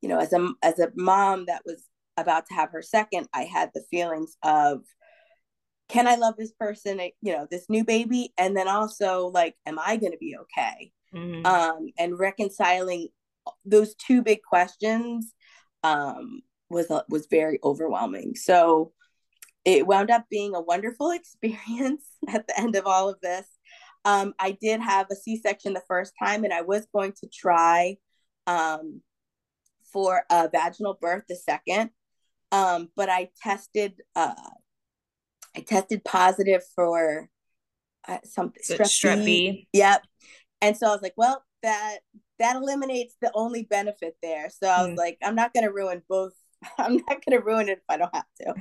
you 0.00 0.08
know, 0.08 0.18
as 0.18 0.32
a 0.32 0.48
as 0.62 0.78
a 0.78 0.90
mom 0.94 1.46
that 1.46 1.62
was 1.64 1.84
about 2.16 2.46
to 2.46 2.54
have 2.54 2.70
her 2.72 2.82
second, 2.82 3.28
I 3.34 3.42
had 3.42 3.70
the 3.74 3.84
feelings 3.90 4.36
of 4.42 4.82
can 5.88 6.06
I 6.06 6.14
love 6.14 6.36
this 6.36 6.52
person, 6.52 7.00
you 7.20 7.32
know, 7.32 7.46
this 7.50 7.66
new 7.68 7.84
baby, 7.84 8.32
and 8.38 8.56
then 8.56 8.68
also 8.68 9.26
like, 9.26 9.56
am 9.66 9.78
I 9.78 9.96
going 9.96 10.12
to 10.12 10.18
be 10.18 10.36
okay? 10.42 10.92
Mm-hmm. 11.14 11.44
Um, 11.44 11.88
and 11.98 12.18
reconciling 12.18 13.08
those 13.64 13.94
two 13.96 14.22
big 14.22 14.42
questions 14.42 15.34
um, 15.82 16.42
was 16.68 16.90
uh, 16.90 17.02
was 17.08 17.26
very 17.30 17.58
overwhelming. 17.62 18.36
So 18.36 18.92
it 19.64 19.86
wound 19.86 20.10
up 20.10 20.24
being 20.30 20.54
a 20.54 20.60
wonderful 20.60 21.10
experience 21.12 22.04
at 22.28 22.46
the 22.46 22.58
end 22.58 22.76
of 22.76 22.86
all 22.86 23.08
of 23.08 23.20
this. 23.20 23.46
Um, 24.04 24.34
I 24.38 24.52
did 24.52 24.80
have 24.80 25.06
a 25.10 25.14
C 25.14 25.36
section 25.36 25.74
the 25.74 25.82
first 25.86 26.14
time, 26.18 26.44
and 26.44 26.52
I 26.52 26.62
was 26.62 26.86
going 26.92 27.12
to 27.20 27.28
try 27.28 27.96
um, 28.46 29.02
for 29.92 30.22
a 30.30 30.48
vaginal 30.48 30.96
birth 31.00 31.24
the 31.28 31.36
second. 31.36 31.90
Um, 32.52 32.88
but 32.96 33.08
I 33.08 33.28
tested 33.42 33.94
uh, 34.16 34.34
I 35.56 35.60
tested 35.60 36.04
positive 36.04 36.62
for 36.74 37.28
uh, 38.08 38.18
something 38.24 38.62
strep, 38.62 38.86
strep 38.86 39.24
B. 39.24 39.68
Yep. 39.72 40.02
And 40.62 40.76
so 40.76 40.88
I 40.88 40.90
was 40.90 41.02
like, 41.02 41.14
well, 41.16 41.44
that 41.62 41.98
that 42.38 42.56
eliminates 42.56 43.16
the 43.20 43.30
only 43.34 43.64
benefit 43.64 44.16
there. 44.22 44.50
So 44.50 44.66
I 44.66 44.82
was 44.82 44.92
mm. 44.92 44.96
like, 44.96 45.18
I'm 45.22 45.34
not 45.34 45.52
gonna 45.52 45.72
ruin 45.72 46.02
both. 46.08 46.32
I'm 46.78 46.96
not 46.96 47.24
gonna 47.24 47.40
ruin 47.40 47.68
it 47.68 47.78
if 47.78 47.84
I 47.88 47.96
don't 47.96 48.14
have 48.14 48.24
to. 48.40 48.54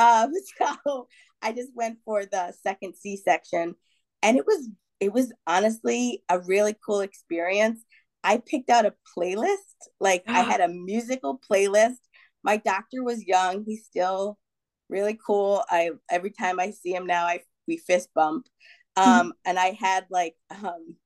Um, 0.00 0.32
so 0.84 1.08
I 1.42 1.52
just 1.52 1.70
went 1.74 1.98
for 2.04 2.24
the 2.24 2.52
second 2.62 2.94
C 2.96 3.16
section, 3.16 3.74
and 4.22 4.36
it 4.36 4.46
was 4.46 4.68
it 5.00 5.12
was 5.12 5.32
honestly 5.46 6.22
a 6.28 6.38
really 6.40 6.76
cool 6.84 7.00
experience. 7.00 7.84
I 8.24 8.38
picked 8.38 8.70
out 8.70 8.86
a 8.86 8.94
playlist. 9.16 9.56
Like 10.00 10.24
I 10.28 10.42
had 10.42 10.60
a 10.62 10.68
musical 10.68 11.40
playlist. 11.50 11.98
My 12.44 12.56
doctor 12.56 13.02
was 13.02 13.26
young. 13.26 13.64
He's 13.64 13.84
still 13.84 14.38
really 14.88 15.18
cool. 15.24 15.64
I 15.68 15.90
every 16.10 16.30
time 16.30 16.60
I 16.60 16.70
see 16.70 16.94
him 16.94 17.06
now, 17.06 17.24
I 17.24 17.40
we 17.66 17.76
fist 17.78 18.10
bump. 18.14 18.46
Um, 18.94 19.06
mm-hmm. 19.06 19.28
and 19.46 19.58
I 19.58 19.70
had 19.80 20.06
like 20.10 20.36
um, 20.50 20.96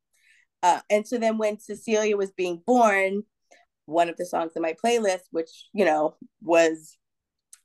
uh, 0.62 0.80
and 0.90 1.06
so 1.06 1.18
then 1.18 1.38
when 1.38 1.60
Cecilia 1.60 2.16
was 2.16 2.32
being 2.32 2.62
born, 2.66 3.22
one 3.86 4.08
of 4.08 4.16
the 4.16 4.26
songs 4.26 4.52
in 4.56 4.62
my 4.62 4.74
playlist, 4.84 5.22
which 5.30 5.66
you 5.72 5.84
know 5.84 6.16
was 6.42 6.96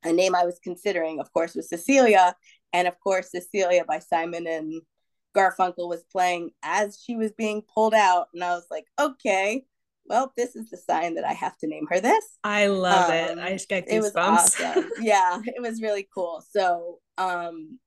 a 0.03 0.11
name 0.11 0.35
I 0.35 0.45
was 0.45 0.59
considering, 0.63 1.19
of 1.19 1.31
course, 1.33 1.55
was 1.55 1.69
Cecilia, 1.69 2.35
and 2.73 2.87
of 2.87 2.99
course 2.99 3.31
Cecilia 3.31 3.85
by 3.85 3.99
Simon 3.99 4.47
and 4.47 4.81
Garfunkel 5.35 5.87
was 5.87 6.03
playing 6.11 6.51
as 6.63 7.01
she 7.01 7.15
was 7.15 7.31
being 7.33 7.61
pulled 7.73 7.93
out, 7.93 8.27
and 8.33 8.43
I 8.43 8.51
was 8.51 8.67
like, 8.71 8.85
okay, 8.99 9.65
well, 10.05 10.33
this 10.35 10.55
is 10.55 10.69
the 10.69 10.77
sign 10.77 11.15
that 11.15 11.23
I 11.23 11.33
have 11.33 11.57
to 11.59 11.67
name 11.67 11.87
her 11.89 11.99
this. 11.99 12.37
I 12.43 12.67
love 12.67 13.09
um, 13.09 13.15
it. 13.15 13.39
I 13.39 13.53
just 13.53 13.69
got 13.69 13.83
goosebumps. 13.83 13.93
It 13.93 14.01
was 14.01 14.15
awesome. 14.15 14.89
yeah, 15.01 15.39
it 15.45 15.61
was 15.61 15.81
really 15.81 16.07
cool. 16.13 16.43
So, 16.49 16.99
um, 17.17 17.79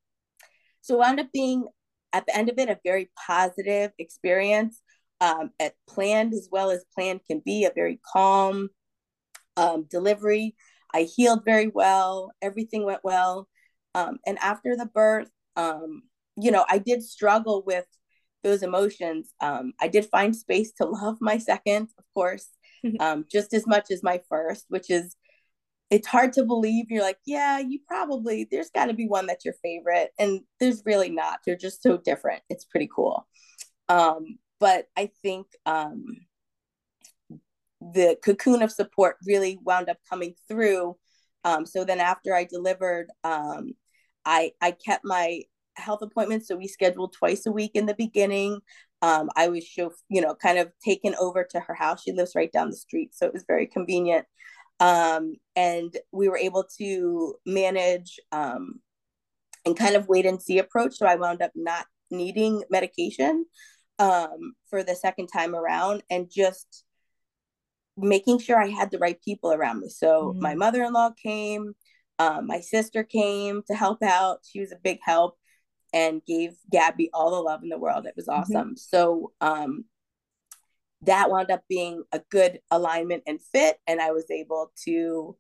so 0.81 0.97
wound 0.97 1.21
up 1.21 1.27
being 1.33 1.67
at 2.13 2.27
the 2.27 2.37
end 2.37 2.49
of 2.49 2.59
it 2.59 2.71
a 2.71 2.79
very 2.85 3.11
positive 3.27 3.91
experience. 3.99 4.81
Um, 5.21 5.51
at 5.61 5.75
planned 5.89 6.35
as 6.35 6.49
well 6.51 6.71
as 6.71 6.85
planned 6.95 7.21
can 7.27 7.41
be 7.45 7.65
a 7.65 7.73
very 7.75 8.01
calm 8.13 8.69
um, 9.57 9.87
delivery. 9.91 10.55
I 10.93 11.03
healed 11.03 11.45
very 11.45 11.69
well. 11.69 12.33
Everything 12.43 12.85
went 12.85 13.05
well. 13.05 13.49
Um, 13.95 14.19
and 14.27 14.39
after 14.41 14.77
the 14.77 14.87
birth, 14.87 15.31
um, 15.57 16.03
you 16.37 16.51
know, 16.51 16.65
I 16.69 16.79
did 16.79 17.03
struggle 17.03 17.63
with 17.67 17.87
those 18.43 18.63
emotions. 18.63 19.33
Um, 19.41 19.73
I 19.81 19.89
did 19.89 20.07
find 20.07 20.35
space 20.35 20.73
to 20.75 20.87
love 20.87 21.19
my 21.21 21.39
second, 21.39 21.89
of 21.99 22.05
course, 22.15 22.49
um, 23.01 23.25
just 23.31 23.55
as 23.55 23.67
much 23.67 23.91
as 23.91 24.03
my 24.03 24.21
first, 24.29 24.67
which 24.69 24.91
is, 24.91 25.17
it's 25.91 26.09
hard 26.09 26.33
to 26.35 26.45
believe. 26.45 26.87
You're 26.91 27.03
like, 27.03 27.19
yeah, 27.27 27.59
you 27.59 27.79
probably, 27.87 28.49
there's 28.51 28.71
got 28.71 28.87
to 28.87 28.95
be 28.95 29.07
one 29.07 29.27
that's 29.27 29.45
your 29.45 29.55
favorite. 29.63 30.11
And 30.19 30.41
there's 30.59 30.83
really 30.85 31.11
not. 31.11 31.41
They're 31.45 31.57
just 31.57 31.83
so 31.83 31.99
different. 31.99 32.43
It's 32.49 32.65
pretty 32.65 32.89
cool. 32.95 33.27
Um, 33.89 34.39
but 34.61 34.87
I 34.97 35.11
think 35.23 35.47
um, 35.67 36.05
the 37.81 38.17
cocoon 38.25 38.63
of 38.63 38.71
support 38.71 39.17
really 39.27 39.59
wound 39.63 39.89
up 39.89 39.99
coming 40.09 40.35
through. 40.49 40.97
Um, 41.45 41.67
so 41.67 41.85
then 41.85 42.01
after 42.01 42.35
I 42.35 42.45
delivered, 42.45 43.09
um, 43.23 43.73
I 44.25 44.53
I 44.61 44.71
kept 44.71 45.05
my 45.05 45.43
health 45.77 46.03
appointments. 46.03 46.49
So 46.49 46.57
we 46.57 46.69
scheduled 46.69 47.13
twice 47.13 47.47
a 47.47 47.53
week 47.53 47.73
in 47.75 47.87
the 47.87 47.95
beginning. 47.95 48.61
Um, 49.03 49.29
I 49.37 49.49
was 49.49 49.65
show, 49.65 49.93
you 50.09 50.23
know, 50.23 50.35
kind 50.35 50.59
of 50.59 50.73
taken 50.83 51.15
over 51.17 51.45
to 51.51 51.61
her 51.61 51.75
house. 51.75 52.03
She 52.03 52.13
lives 52.13 52.33
right 52.35 52.51
down 52.51 52.71
the 52.71 52.77
street, 52.77 53.15
so 53.15 53.27
it 53.27 53.35
was 53.35 53.45
very 53.47 53.67
convenient. 53.67 54.25
Um, 54.81 55.35
and 55.55 55.95
we 56.11 56.29
were 56.29 56.39
able 56.39 56.65
to 56.79 57.35
manage 57.45 58.19
um, 58.33 58.81
and 59.67 59.77
kind 59.77 59.95
of 59.95 60.09
wait 60.09 60.27
and 60.27 60.41
see 60.43 60.59
approach. 60.59 60.97
So 60.97 61.07
I 61.07 61.17
wound 61.17 61.43
up 61.43 61.53
not 61.55 61.87
needing 62.11 62.63
medication 62.71 63.45
um, 63.99 64.55
for 64.69 64.83
the 64.83 64.95
second 64.95 65.29
time 65.29 65.55
around, 65.55 66.03
and 66.11 66.31
just 66.31 66.85
making 67.97 68.39
sure 68.39 68.61
I 68.61 68.69
had 68.69 68.91
the 68.91 68.99
right 68.99 69.21
people 69.23 69.53
around 69.53 69.81
me. 69.81 69.89
So 69.89 70.33
mm-hmm. 70.33 70.41
my 70.43 70.55
mother 70.55 70.83
in 70.83 70.93
law 70.93 71.11
came, 71.11 71.75
um, 72.19 72.47
my 72.47 72.61
sister 72.61 73.05
came 73.05 73.63
to 73.69 73.75
help 73.75 74.03
out. 74.03 74.41
She 74.45 74.61
was 74.61 74.73
a 74.73 74.79
big 74.83 74.99
help 75.03 75.37
and 75.93 76.25
gave 76.27 76.57
Gabby 76.71 77.11
all 77.15 77.31
the 77.31 77.41
love 77.41 77.63
in 77.63 77.69
the 77.69 77.79
world. 77.79 78.07
It 78.07 78.15
was 78.17 78.27
mm-hmm. 78.27 78.41
awesome. 78.41 78.69
Mm-hmm. 78.71 78.77
So 78.77 79.33
um, 79.41 79.85
that 81.03 81.31
wound 81.31 81.51
up 81.51 81.63
being 81.69 82.05
a 82.13 82.21
good 82.31 82.61
alignment 82.71 83.23
and 83.27 83.41
fit. 83.41 83.77
And 83.87 84.01
I 84.01 84.11
was 84.11 84.31
able 84.31 84.73
to, 84.87 85.37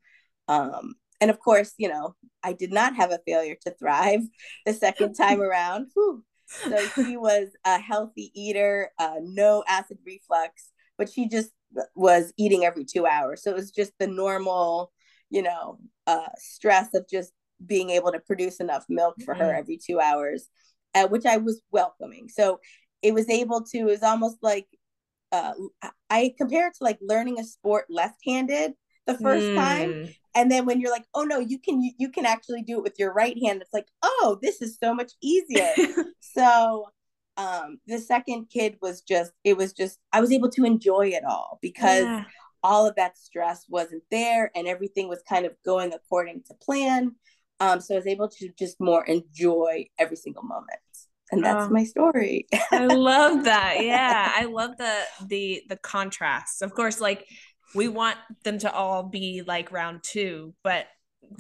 um, 0.49 0.95
and 1.21 1.31
of 1.31 1.41
course, 1.41 1.75
you 1.79 1.89
know, 1.89 2.15
I 2.43 2.53
did 2.53 2.73
not 2.73 2.97
have 2.97 3.11
a 3.11 3.21
failure 3.27 3.57
to 3.63 3.75
thrive 3.75 4.21
the 4.67 4.75
second 4.75 5.15
time 5.15 5.41
around. 5.43 5.89
Whew. 5.95 6.23
So 6.63 6.79
she 6.95 7.17
was 7.17 7.49
a 7.65 7.79
healthy 7.79 8.31
eater, 8.35 8.91
uh, 8.99 9.17
no 9.23 9.65
acid 9.69 9.99
reflux, 10.07 10.71
but 10.97 11.11
she 11.11 11.29
just 11.29 11.51
was 11.95 12.33
eating 12.37 12.65
every 12.65 12.85
two 12.85 13.07
hours. 13.07 13.43
So 13.43 13.51
it 13.51 13.57
was 13.57 13.71
just 13.71 13.93
the 13.99 14.07
normal, 14.07 14.93
you 15.31 15.43
know, 15.43 15.79
uh, 16.07 16.29
stress 16.39 16.95
of 16.95 17.07
just 17.11 17.33
being 17.65 17.91
able 17.91 18.13
to 18.13 18.21
produce 18.21 18.61
enough 18.61 18.85
milk 18.89 19.17
for 19.25 19.35
mm-hmm. 19.35 19.43
her 19.43 19.55
every 19.55 19.79
two 19.79 20.01
hours, 20.01 20.49
uh, 20.95 21.09
which 21.09 21.27
I 21.27 21.39
was 21.39 21.63
welcoming. 21.71 22.29
So 22.29 22.61
it 23.03 23.15
was 23.15 23.29
able 23.29 23.63
to, 23.65 23.79
it 23.79 23.85
was 23.85 24.03
almost 24.03 24.39
like, 24.43 24.67
uh, 25.33 25.53
I 26.09 26.35
compare 26.39 26.69
it 26.69 26.75
to 26.79 26.85
like 26.85 26.99
learning 27.03 27.41
a 27.41 27.45
sport 27.45 27.87
left-handed 27.91 28.73
the 29.07 29.19
first 29.19 29.47
mm. 29.47 29.55
time 29.57 30.15
and 30.35 30.51
then 30.51 30.67
when 30.67 30.81
you're 30.81 30.91
like 30.91 31.07
oh 31.15 31.23
no 31.23 31.39
you 31.39 31.59
can 31.59 31.83
you, 31.83 31.93
you 31.99 32.09
can 32.11 32.27
actually 32.27 32.63
do 32.63 32.79
it 32.79 32.83
with 32.83 32.99
your 32.99 33.13
right 33.13 33.37
hand 33.43 33.61
it's 33.61 33.73
like 33.73 33.89
oh 34.03 34.39
this 34.43 34.61
is 34.63 34.79
so 34.83 34.95
much 34.95 35.13
easier. 35.23 35.71
So 36.21 36.89
um 37.37 37.79
the 37.87 37.99
second 37.99 38.47
kid 38.51 38.77
was 38.83 39.01
just 39.01 39.33
it 39.45 39.57
was 39.57 39.73
just 39.73 39.99
i 40.13 40.21
was 40.21 40.33
able 40.33 40.51
to 40.51 40.65
enjoy 40.65 41.09
it 41.09 41.25
all 41.25 41.59
because 41.63 42.03
yeah. 42.03 42.25
all 42.63 42.87
of 42.87 42.97
that 42.97 43.19
stress 43.19 43.65
wasn't 43.69 44.03
there 44.11 44.51
and 44.55 44.67
everything 44.67 45.09
was 45.09 45.23
kind 45.29 45.47
of 45.47 45.53
going 45.65 45.93
according 45.93 46.43
to 46.47 46.55
plan. 46.55 47.13
Um 47.61 47.81
so 47.81 47.95
i 47.95 47.99
was 47.99 48.07
able 48.07 48.29
to 48.29 48.49
just 48.59 48.81
more 48.81 49.05
enjoy 49.05 49.87
every 49.99 50.17
single 50.17 50.43
moment. 50.43 50.81
And 51.31 51.43
that's 51.43 51.67
oh, 51.67 51.71
my 51.71 51.85
story. 51.85 52.47
I 52.71 52.87
love 52.87 53.45
that. 53.45 53.77
Yeah 53.81 54.33
i 54.35 54.45
love 54.45 54.77
the 54.79 55.01
the 55.27 55.63
the 55.69 55.77
contrast. 55.77 56.63
Of 56.63 56.75
course 56.75 57.01
like 57.01 57.27
we 57.75 57.89
want 57.89 58.17
them 58.45 58.59
to 58.59 58.73
all 58.73 59.03
be 59.03 59.43
like 59.47 59.73
round 59.73 60.03
two 60.03 60.55
but 60.63 60.87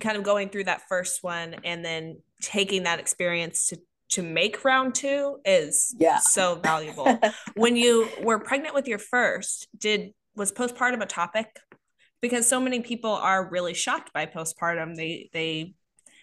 kind 0.00 0.16
of 0.16 0.22
going 0.22 0.48
through 0.48 0.64
that 0.64 0.82
first 0.88 1.22
one 1.22 1.54
and 1.64 1.84
then 1.84 2.18
taking 2.40 2.84
that 2.84 2.98
experience 2.98 3.68
to 3.68 3.78
to 4.14 4.22
make 4.22 4.64
round 4.64 4.94
two 4.94 5.38
is 5.44 5.94
yeah 5.98 6.18
so 6.18 6.54
valuable. 6.62 7.18
when 7.54 7.76
you 7.76 8.08
were 8.22 8.38
pregnant 8.38 8.74
with 8.74 8.86
your 8.86 8.98
first, 8.98 9.68
did 9.76 10.12
was 10.36 10.52
postpartum 10.52 11.02
a 11.02 11.06
topic? 11.06 11.58
Because 12.20 12.46
so 12.46 12.60
many 12.60 12.80
people 12.80 13.10
are 13.10 13.48
really 13.50 13.74
shocked 13.74 14.12
by 14.12 14.26
postpartum. 14.26 14.94
They 14.94 15.30
they 15.32 15.74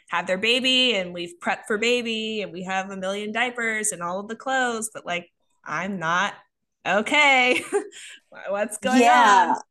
have 0.10 0.28
their 0.28 0.38
baby 0.38 0.96
and 0.96 1.14
we've 1.14 1.34
prepped 1.42 1.66
for 1.68 1.78
baby 1.78 2.42
and 2.42 2.52
we 2.52 2.64
have 2.64 2.90
a 2.90 2.98
million 2.98 3.32
diapers 3.32 3.92
and 3.92 4.02
all 4.02 4.20
of 4.20 4.28
the 4.28 4.36
clothes, 4.36 4.90
but 4.94 5.06
like 5.06 5.30
I'm 5.64 6.00
not 6.00 6.34
okay. 6.86 7.62
What's 8.50 8.78
going 8.78 9.02
yeah. 9.02 9.56
on? 9.56 9.62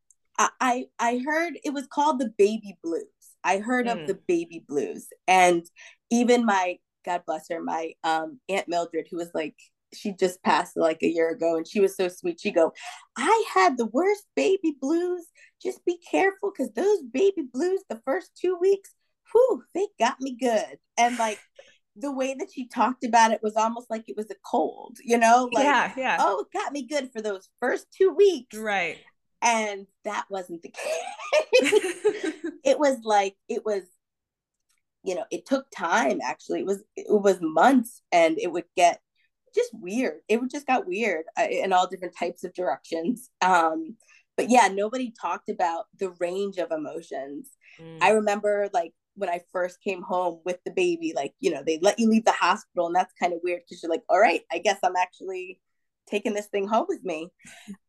I 0.61 0.87
I 0.99 1.21
heard 1.25 1.59
it 1.65 1.73
was 1.73 1.87
called 1.87 2.19
the 2.19 2.33
baby 2.37 2.77
blues. 2.83 3.05
I 3.43 3.59
heard 3.59 3.87
mm. 3.87 3.93
of 3.93 4.07
the 4.07 4.19
baby 4.27 4.65
blues 4.67 5.09
and 5.27 5.65
even 6.11 6.45
my 6.45 6.79
God 7.05 7.23
bless 7.27 7.49
her, 7.51 7.63
my 7.63 7.93
um 8.05 8.41
Aunt 8.49 8.69
Mildred, 8.69 9.07
who 9.11 9.17
was 9.17 9.31
like 9.35 9.55
she 9.93 10.13
just 10.13 10.43
passed 10.43 10.77
like 10.77 11.03
a 11.03 11.09
year 11.09 11.31
ago 11.31 11.57
and 11.57 11.67
she 11.67 11.81
was 11.81 11.97
so 11.97 12.09
sweet. 12.09 12.41
She 12.41 12.51
go, 12.51 12.73
I 13.17 13.45
had 13.53 13.77
the 13.77 13.87
worst 13.87 14.25
baby 14.37 14.77
blues. 14.81 15.27
Just 15.63 15.85
be 15.85 15.99
careful 16.11 16.53
because 16.53 16.73
those 16.73 17.03
baby 17.03 17.43
blues 17.53 17.83
the 17.89 18.01
first 18.05 18.31
two 18.41 18.57
weeks, 18.61 18.91
whew, 19.33 19.65
they 19.75 19.89
got 19.99 20.21
me 20.21 20.37
good. 20.39 20.79
And 20.97 21.19
like 21.19 21.41
the 21.97 22.13
way 22.13 22.35
that 22.39 22.49
she 22.53 22.69
talked 22.69 23.05
about 23.05 23.33
it 23.33 23.43
was 23.43 23.57
almost 23.57 23.91
like 23.91 24.05
it 24.09 24.17
was 24.17 24.31
a 24.31 24.37
cold, 24.49 24.99
you 25.03 25.19
know? 25.19 25.49
Like, 25.53 25.65
yeah, 25.65 25.93
yeah. 25.97 26.17
Oh, 26.21 26.41
it 26.41 26.59
got 26.59 26.73
me 26.73 26.87
good 26.87 27.11
for 27.13 27.21
those 27.21 27.49
first 27.61 27.87
two 27.97 28.11
weeks. 28.11 28.57
Right. 28.57 28.99
And 29.43 29.87
that 30.05 30.27
wasn't 30.29 30.63
the 30.63 30.69
case. 31.63 32.35
it 32.65 32.79
was 32.79 32.99
like 33.05 33.37
it 33.49 33.65
was 33.65 33.83
you 35.03 35.15
know 35.15 35.25
it 35.31 35.47
took 35.47 35.67
time 35.71 36.21
actually 36.23 36.61
it 36.61 36.67
was 36.67 36.83
it 36.97 37.07
was 37.09 37.39
months 37.41 38.03
and 38.13 38.39
it 38.39 38.53
would 38.53 38.65
get 38.77 39.01
just 39.55 39.71
weird 39.75 40.21
it 40.29 40.41
would 40.41 40.51
just 40.51 40.67
got 40.67 40.87
weird 40.87 41.25
uh, 41.39 41.47
in 41.51 41.73
all 41.73 41.89
different 41.89 42.17
types 42.17 42.45
of 42.45 42.55
directions 42.55 43.31
um 43.43 43.97
but 44.37 44.51
yeah 44.51 44.69
nobody 44.73 45.13
talked 45.21 45.49
about 45.49 45.87
the 45.99 46.11
range 46.21 46.59
of 46.59 46.71
emotions 46.71 47.51
mm. 47.81 47.99
i 48.01 48.11
remember 48.11 48.69
like 48.73 48.93
when 49.17 49.29
i 49.31 49.41
first 49.53 49.83
came 49.83 50.03
home 50.03 50.41
with 50.45 50.59
the 50.65 50.71
baby 50.71 51.13
like 51.17 51.33
you 51.41 51.51
know 51.51 51.63
they 51.67 51.79
let 51.83 51.99
you 51.99 52.09
leave 52.09 52.25
the 52.25 52.33
hospital 52.33 52.87
and 52.87 52.95
that's 52.95 53.15
kind 53.21 53.33
of 53.33 53.41
weird 53.43 53.61
because 53.67 53.83
you're 53.83 53.91
like 53.91 54.05
all 54.09 54.21
right 54.21 54.43
i 54.53 54.59
guess 54.59 54.79
i'm 54.85 54.97
actually 54.97 55.59
taking 56.09 56.35
this 56.35 56.47
thing 56.47 56.67
home 56.67 56.87
with 56.89 57.05
me 57.05 57.29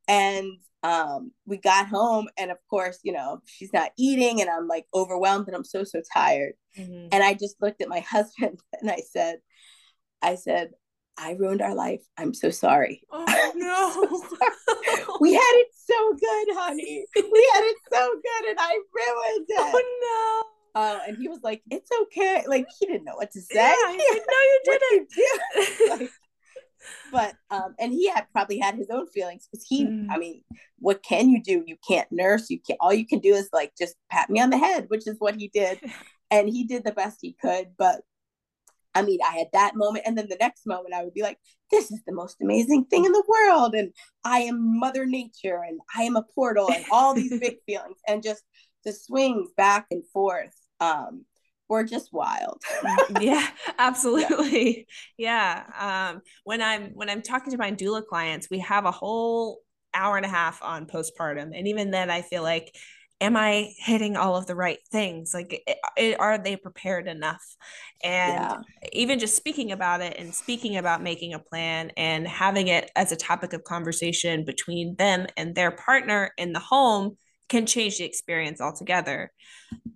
and 0.08 0.48
um, 0.84 1.32
we 1.46 1.58
got 1.58 1.88
home 1.88 2.27
and 2.38 2.51
of 2.51 2.58
course 2.70 3.00
you 3.03 3.13
know 3.13 3.39
she's 3.46 3.74
not 3.74 3.91
eating 3.98 4.41
and 4.41 4.50
i'm 4.50 4.68
like 4.68 4.86
overwhelmed 4.94 5.48
and 5.48 5.56
i'm 5.56 5.63
so 5.63 5.84
so 5.84 6.01
tired 6.13 6.53
mm-hmm. 6.77 7.08
and 7.12 7.24
i 7.24 7.34
just 7.34 7.62
looked 7.62 7.82
at 7.82 7.89
my 7.89 8.00
husband 8.10 8.60
and 8.80 8.89
i 8.89 9.00
said 9.12 9.38
i 10.22 10.36
said 10.36 10.72
i 11.18 11.34
ruined 11.34 11.62
our 11.62 11.75
life 11.75 12.01
i'm 12.18 12.34
so 12.34 12.50
sorry 12.50 13.03
oh 13.12 13.51
no 13.56 14.20
so 14.20 15.18
we 15.22 15.34
had 15.34 15.53
it 15.53 15.68
so 15.74 16.13
good 16.13 16.56
honey 16.58 17.06
we 17.15 17.50
had 17.53 17.63
it 17.63 17.77
so 17.91 18.13
good 18.13 18.50
and 18.50 18.58
i 18.60 18.72
ruined 18.94 19.46
it 19.48 19.56
oh 19.60 20.44
no 20.44 20.51
uh, 20.74 21.00
and 21.08 21.18
he 21.18 21.27
was 21.27 21.39
like, 21.44 21.62
"It's 21.70 21.89
okay." 22.03 22.44
Like 22.48 22.65
he 22.80 22.86
didn't 22.86 23.03
know 23.03 23.15
what 23.15 23.32
to 23.32 23.41
say. 23.41 23.56
Yeah, 23.56 23.91
he 23.91 24.00
said, 24.13 24.22
"No, 24.27 24.38
you 24.39 24.62
didn't." 24.65 25.10
You 25.15 25.31
and 27.82 27.92
he 27.92 28.08
had 28.08 28.26
probably 28.32 28.60
had 28.60 28.76
his 28.76 28.90
own 28.90 29.08
feelings 29.08 29.48
because 29.52 29.66
he 29.68 29.86
mm. 29.86 30.08
i 30.10 30.18
mean 30.18 30.44
what 30.80 31.04
can 31.04 31.30
you 31.30 31.42
do 31.42 31.64
you 31.66 31.76
can't 31.86 32.10
nurse 32.12 32.50
you 32.50 32.60
can't. 32.66 32.80
all 32.80 32.94
you 32.94 33.06
can 33.06 33.20
do 33.20 33.34
is 33.34 33.50
like 33.52 33.74
just 33.78 33.96
pat 34.10 34.30
me 34.30 34.40
on 34.40 34.52
the 34.52 34.58
head 34.58 34.86
which 34.88 35.08
is 35.08 35.16
what 35.20 35.36
he 35.36 35.50
did 35.50 35.80
and 36.32 36.48
he 36.48 36.64
did 36.64 36.84
the 36.84 36.94
best 36.94 37.18
he 37.22 37.36
could 37.42 37.68
but 37.78 38.02
i 38.96 39.02
mean 39.02 39.20
i 39.28 39.38
had 39.38 39.48
that 39.52 39.76
moment 39.76 40.06
and 40.06 40.18
then 40.18 40.28
the 40.30 40.38
next 40.40 40.66
moment 40.66 40.94
i 40.94 41.04
would 41.04 41.14
be 41.14 41.24
like 41.24 41.38
this 41.72 41.92
is 41.92 42.02
the 42.06 42.14
most 42.14 42.38
amazing 42.42 42.86
thing 42.86 43.04
in 43.04 43.12
the 43.12 43.24
world 43.28 43.74
and 43.74 43.92
i 44.24 44.40
am 44.40 44.80
mother 44.80 45.06
nature 45.06 45.62
and 45.68 45.80
i 45.98 46.04
am 46.04 46.16
a 46.16 46.26
portal 46.36 46.72
and 46.72 46.86
all 46.92 47.14
these 47.14 47.38
big 47.40 47.58
feelings 47.66 47.98
and 48.08 48.24
just 48.24 48.44
the 48.86 48.94
swings 48.94 49.50
back 49.58 49.88
and 49.92 50.04
forth 50.14 50.56
um 50.80 51.26
were 51.72 51.86
just 51.86 52.12
wild. 52.12 52.62
yeah, 53.22 53.48
absolutely. 53.80 54.86
Yeah. 55.18 55.63
yeah. 55.72 56.10
Um, 56.12 56.22
when 56.44 56.62
I'm 56.62 56.92
when 56.94 57.10
I'm 57.10 57.22
talking 57.22 57.51
to 57.51 57.58
my 57.58 57.72
doula 57.72 58.06
clients, 58.06 58.50
we 58.51 58.60
have 58.60 58.86
a 58.86 58.92
whole 58.92 59.60
hour 59.94 60.18
and 60.18 60.25
a 60.25 60.30
half 60.30 60.62
on 60.62 60.86
postpartum. 60.86 61.58
And 61.58 61.68
even 61.68 61.90
then, 61.90 62.10
I 62.10 62.24
feel 62.24 62.44
like, 62.44 62.75
am 63.22 63.38
I 63.38 63.72
hitting 63.78 64.18
all 64.18 64.36
of 64.36 64.48
the 64.48 64.56
right 64.56 64.80
things? 64.92 65.34
Like, 65.34 65.63
it, 65.66 65.78
it, 65.96 66.20
are 66.20 66.38
they 66.38 66.58
prepared 66.58 67.08
enough? 67.08 67.44
And 68.04 68.34
yeah. 68.34 68.58
even 68.92 69.18
just 69.18 69.38
speaking 69.38 69.72
about 69.72 70.01
it 70.01 70.18
and 70.18 70.36
speaking 70.36 70.75
about 70.75 71.01
making 71.01 71.34
a 71.34 71.40
plan 71.40 71.92
and 71.96 72.28
having 72.28 72.68
it 72.68 72.92
as 72.98 73.13
a 73.13 73.18
topic 73.18 73.54
of 73.54 73.63
conversation 73.63 74.44
between 74.44 74.96
them 74.98 75.25
and 75.38 75.56
their 75.56 75.72
partner 75.72 76.32
in 76.38 76.51
the 76.51 76.60
home 76.60 77.18
can 77.51 77.65
change 77.65 77.98
the 77.98 78.05
experience 78.05 78.62
altogether. 78.62 79.31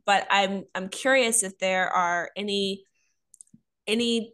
But 0.05 0.27
I'm 0.29 0.65
I'm 0.75 0.89
curious 0.89 1.41
if 1.41 1.57
there 1.57 1.89
are 1.89 2.29
any 2.35 2.83
any 3.87 4.33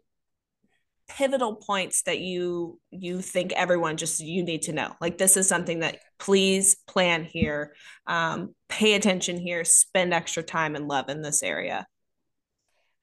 pivotal 1.07 1.55
points 1.55 2.03
that 2.03 2.19
you 2.19 2.79
you 2.89 3.21
think 3.21 3.51
everyone 3.53 3.97
just 3.97 4.21
you 4.21 4.43
need 4.43 4.61
to 4.61 4.71
know 4.71 4.93
like 5.01 5.17
this 5.17 5.35
is 5.35 5.45
something 5.47 5.79
that 5.79 5.97
please 6.19 6.75
plan 6.87 7.25
here 7.25 7.75
um, 8.07 8.55
pay 8.69 8.93
attention 8.93 9.37
here 9.37 9.65
spend 9.65 10.13
extra 10.13 10.41
time 10.41 10.73
and 10.73 10.87
love 10.87 11.09
in 11.09 11.21
this 11.21 11.43
area 11.43 11.85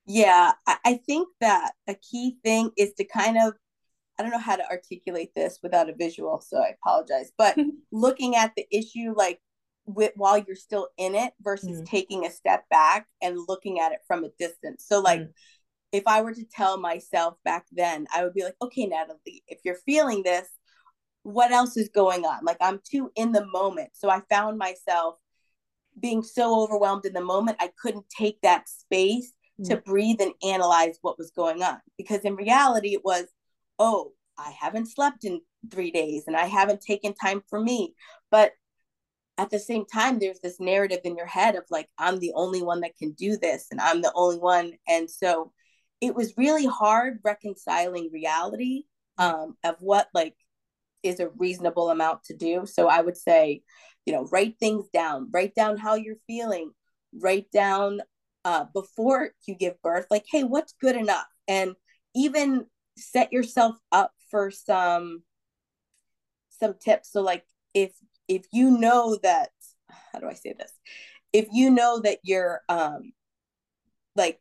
yeah 0.06 0.52
i 0.66 0.98
think 1.06 1.28
that 1.42 1.72
a 1.86 1.94
key 1.96 2.38
thing 2.42 2.70
is 2.78 2.94
to 2.94 3.04
kind 3.04 3.36
of 3.36 3.52
i 4.18 4.22
don't 4.22 4.32
know 4.32 4.38
how 4.38 4.56
to 4.56 4.66
articulate 4.70 5.28
this 5.36 5.58
without 5.62 5.90
a 5.90 5.94
visual 5.94 6.40
so 6.40 6.56
i 6.56 6.72
apologize 6.82 7.30
but 7.36 7.58
looking 7.92 8.36
at 8.36 8.52
the 8.56 8.64
issue 8.70 9.12
like 9.14 9.38
with 9.88 10.12
while 10.16 10.38
you're 10.38 10.54
still 10.54 10.88
in 10.98 11.14
it 11.14 11.32
versus 11.40 11.80
mm. 11.80 11.86
taking 11.86 12.26
a 12.26 12.30
step 12.30 12.64
back 12.70 13.06
and 13.22 13.38
looking 13.48 13.80
at 13.80 13.92
it 13.92 13.98
from 14.06 14.24
a 14.24 14.28
distance 14.38 14.84
so 14.86 15.00
like 15.00 15.20
mm 15.20 15.28
if 15.92 16.06
I 16.06 16.20
were 16.20 16.34
to 16.34 16.44
tell 16.44 16.78
myself 16.78 17.34
back 17.44 17.66
then, 17.72 18.06
I 18.14 18.24
would 18.24 18.34
be 18.34 18.44
like, 18.44 18.56
okay, 18.60 18.86
Natalie, 18.86 19.42
if 19.46 19.60
you're 19.64 19.78
feeling 19.86 20.22
this, 20.22 20.48
what 21.22 21.50
else 21.50 21.76
is 21.76 21.88
going 21.88 22.24
on? 22.24 22.44
Like 22.44 22.58
I'm 22.60 22.80
too 22.88 23.10
in 23.16 23.32
the 23.32 23.46
moment. 23.46 23.90
So 23.94 24.10
I 24.10 24.20
found 24.28 24.58
myself 24.58 25.16
being 25.98 26.22
so 26.22 26.62
overwhelmed 26.62 27.06
in 27.06 27.12
the 27.12 27.24
moment, 27.24 27.56
I 27.60 27.70
couldn't 27.80 28.06
take 28.08 28.40
that 28.42 28.68
space 28.68 29.32
mm. 29.60 29.68
to 29.68 29.76
breathe 29.78 30.20
and 30.20 30.32
analyze 30.44 30.98
what 31.02 31.18
was 31.18 31.30
going 31.30 31.62
on. 31.62 31.78
Because 31.96 32.20
in 32.20 32.36
reality, 32.36 32.94
it 32.94 33.04
was, 33.04 33.24
oh, 33.78 34.12
I 34.38 34.50
haven't 34.50 34.86
slept 34.86 35.24
in 35.24 35.40
three 35.70 35.90
days 35.90 36.24
and 36.26 36.36
I 36.36 36.46
haven't 36.46 36.82
taken 36.82 37.14
time 37.14 37.42
for 37.48 37.60
me. 37.60 37.94
But 38.30 38.52
at 39.38 39.50
the 39.50 39.58
same 39.58 39.86
time, 39.86 40.18
there's 40.18 40.40
this 40.40 40.58
narrative 40.58 41.00
in 41.04 41.16
your 41.16 41.26
head 41.26 41.54
of 41.54 41.64
like, 41.70 41.88
I'm 41.96 42.18
the 42.18 42.32
only 42.34 42.62
one 42.62 42.80
that 42.80 42.96
can 42.96 43.12
do 43.12 43.36
this 43.36 43.68
and 43.70 43.80
I'm 43.80 44.02
the 44.02 44.12
only 44.14 44.38
one. 44.38 44.72
And 44.88 45.08
so 45.08 45.52
it 46.00 46.14
was 46.14 46.36
really 46.36 46.66
hard 46.66 47.20
reconciling 47.24 48.10
reality 48.12 48.82
um, 49.16 49.56
of 49.64 49.76
what 49.78 50.08
like 50.12 50.34
is 51.04 51.20
a 51.20 51.30
reasonable 51.38 51.90
amount 51.90 52.24
to 52.24 52.36
do. 52.36 52.66
So 52.66 52.88
I 52.88 53.00
would 53.00 53.16
say, 53.16 53.62
you 54.04 54.12
know, 54.12 54.24
write 54.32 54.56
things 54.58 54.88
down, 54.92 55.28
write 55.32 55.54
down 55.54 55.76
how 55.76 55.94
you're 55.94 56.16
feeling, 56.26 56.72
write 57.16 57.50
down 57.52 58.00
uh, 58.44 58.64
before 58.74 59.30
you 59.46 59.54
give 59.54 59.80
birth, 59.82 60.06
like, 60.10 60.24
hey, 60.30 60.42
what's 60.42 60.74
good 60.80 60.96
enough? 60.96 61.26
And 61.46 61.74
even 62.14 62.66
set 62.96 63.32
yourself 63.32 63.76
up 63.92 64.10
for 64.30 64.50
some 64.50 65.22
some 66.50 66.74
tips. 66.80 67.12
So 67.12 67.22
like 67.22 67.44
if 67.72 67.92
if 68.28 68.46
you 68.52 68.78
know 68.78 69.18
that 69.22 69.50
how 70.12 70.20
do 70.20 70.28
I 70.28 70.34
say 70.34 70.54
this? 70.58 70.72
If 71.32 71.48
you 71.52 71.70
know 71.70 72.00
that 72.00 72.18
you're 72.22 72.62
um 72.68 73.12
like 74.16 74.40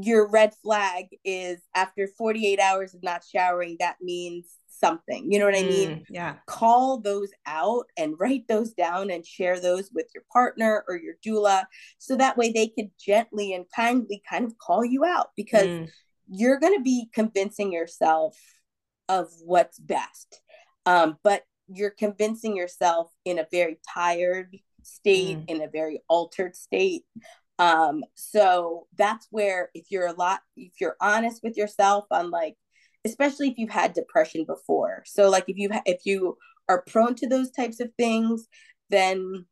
your 0.00 0.28
red 0.28 0.54
flag 0.62 1.06
is 1.24 1.60
after 1.74 2.06
48 2.06 2.58
hours 2.58 2.94
of 2.94 3.02
not 3.02 3.22
showering, 3.24 3.76
that 3.78 3.96
means 4.00 4.46
something. 4.82 5.30
You 5.30 5.38
know 5.38 5.44
what 5.44 5.56
I 5.56 5.62
mean? 5.62 5.90
Mm, 5.90 6.04
yeah. 6.10 6.36
Call 6.46 7.00
those 7.00 7.30
out 7.46 7.84
and 7.96 8.14
write 8.18 8.48
those 8.48 8.72
down 8.72 9.10
and 9.10 9.24
share 9.24 9.60
those 9.60 9.90
with 9.92 10.06
your 10.14 10.24
partner 10.32 10.84
or 10.88 10.96
your 10.96 11.14
doula 11.24 11.64
so 11.98 12.16
that 12.16 12.36
way 12.36 12.52
they 12.52 12.68
could 12.68 12.90
gently 12.98 13.54
and 13.54 13.66
kindly 13.74 14.22
kind 14.28 14.44
of 14.44 14.58
call 14.58 14.84
you 14.84 15.04
out 15.04 15.28
because 15.36 15.66
mm. 15.66 15.88
you're 16.28 16.58
going 16.58 16.76
to 16.76 16.82
be 16.82 17.08
convincing 17.14 17.72
yourself 17.72 18.36
of 19.08 19.28
what's 19.44 19.78
best. 19.78 20.40
Um, 20.86 21.18
but 21.22 21.42
you're 21.74 21.90
convincing 21.90 22.56
yourself 22.56 23.10
in 23.24 23.38
a 23.38 23.46
very 23.50 23.78
tired 23.92 24.56
state, 24.82 25.38
mm. 25.38 25.44
in 25.48 25.62
a 25.62 25.68
very 25.68 26.02
altered 26.08 26.56
state. 26.56 27.04
Um, 27.58 28.04
so 28.14 28.86
that's 28.96 29.28
where 29.30 29.70
if 29.74 29.86
you're 29.90 30.06
a 30.06 30.14
lot, 30.14 30.40
if 30.56 30.80
you're 30.80 30.96
honest 31.00 31.42
with 31.42 31.56
yourself 31.56 32.06
on 32.10 32.30
like, 32.30 32.56
especially 33.04 33.48
if 33.48 33.58
you've 33.58 33.70
had 33.70 33.92
depression 33.92 34.44
before. 34.44 35.02
So 35.06 35.28
like 35.28 35.44
if 35.48 35.56
you 35.56 35.70
if 35.86 36.02
you 36.04 36.36
are 36.68 36.82
prone 36.82 37.14
to 37.16 37.28
those 37.28 37.50
types 37.50 37.80
of 37.80 37.90
things, 37.98 38.46
then 38.90 39.46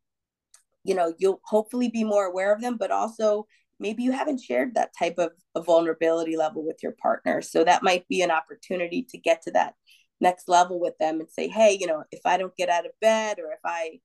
you 0.85 0.95
know 0.95 1.15
you'll 1.19 1.41
hopefully 1.45 1.89
be 1.89 2.05
more 2.05 2.25
aware 2.27 2.53
of 2.53 2.61
them, 2.61 2.77
but 2.79 2.91
also 2.91 3.47
maybe 3.79 4.03
you 4.03 4.13
haven't 4.13 4.41
shared 4.41 4.75
that 4.75 4.91
type 4.97 5.19
of 5.19 5.33
a 5.55 5.63
vulnerability 5.63 6.37
level 6.37 6.65
with 6.65 6.83
your 6.83 6.93
partner. 6.93 7.43
So 7.43 7.65
that 7.65 7.83
might 7.83 8.07
be 8.09 8.23
an 8.23 8.31
opportunity 8.31 9.07
to 9.11 9.19
get 9.19 9.43
to 9.43 9.51
that 9.53 9.75
next 10.21 10.49
level 10.49 10.79
with 10.79 10.97
them 10.99 11.21
and 11.21 11.31
say, 11.31 11.49
hey, 11.49 11.77
you 11.81 11.87
know, 11.87 12.05
if 12.11 12.21
I 12.25 12.37
don't 12.37 12.57
get 12.57 12.69
out 12.69 12.87
of 12.87 12.93
bed 13.01 13.39
or 13.39 13.53
if 13.53 13.61
I 13.65 14.01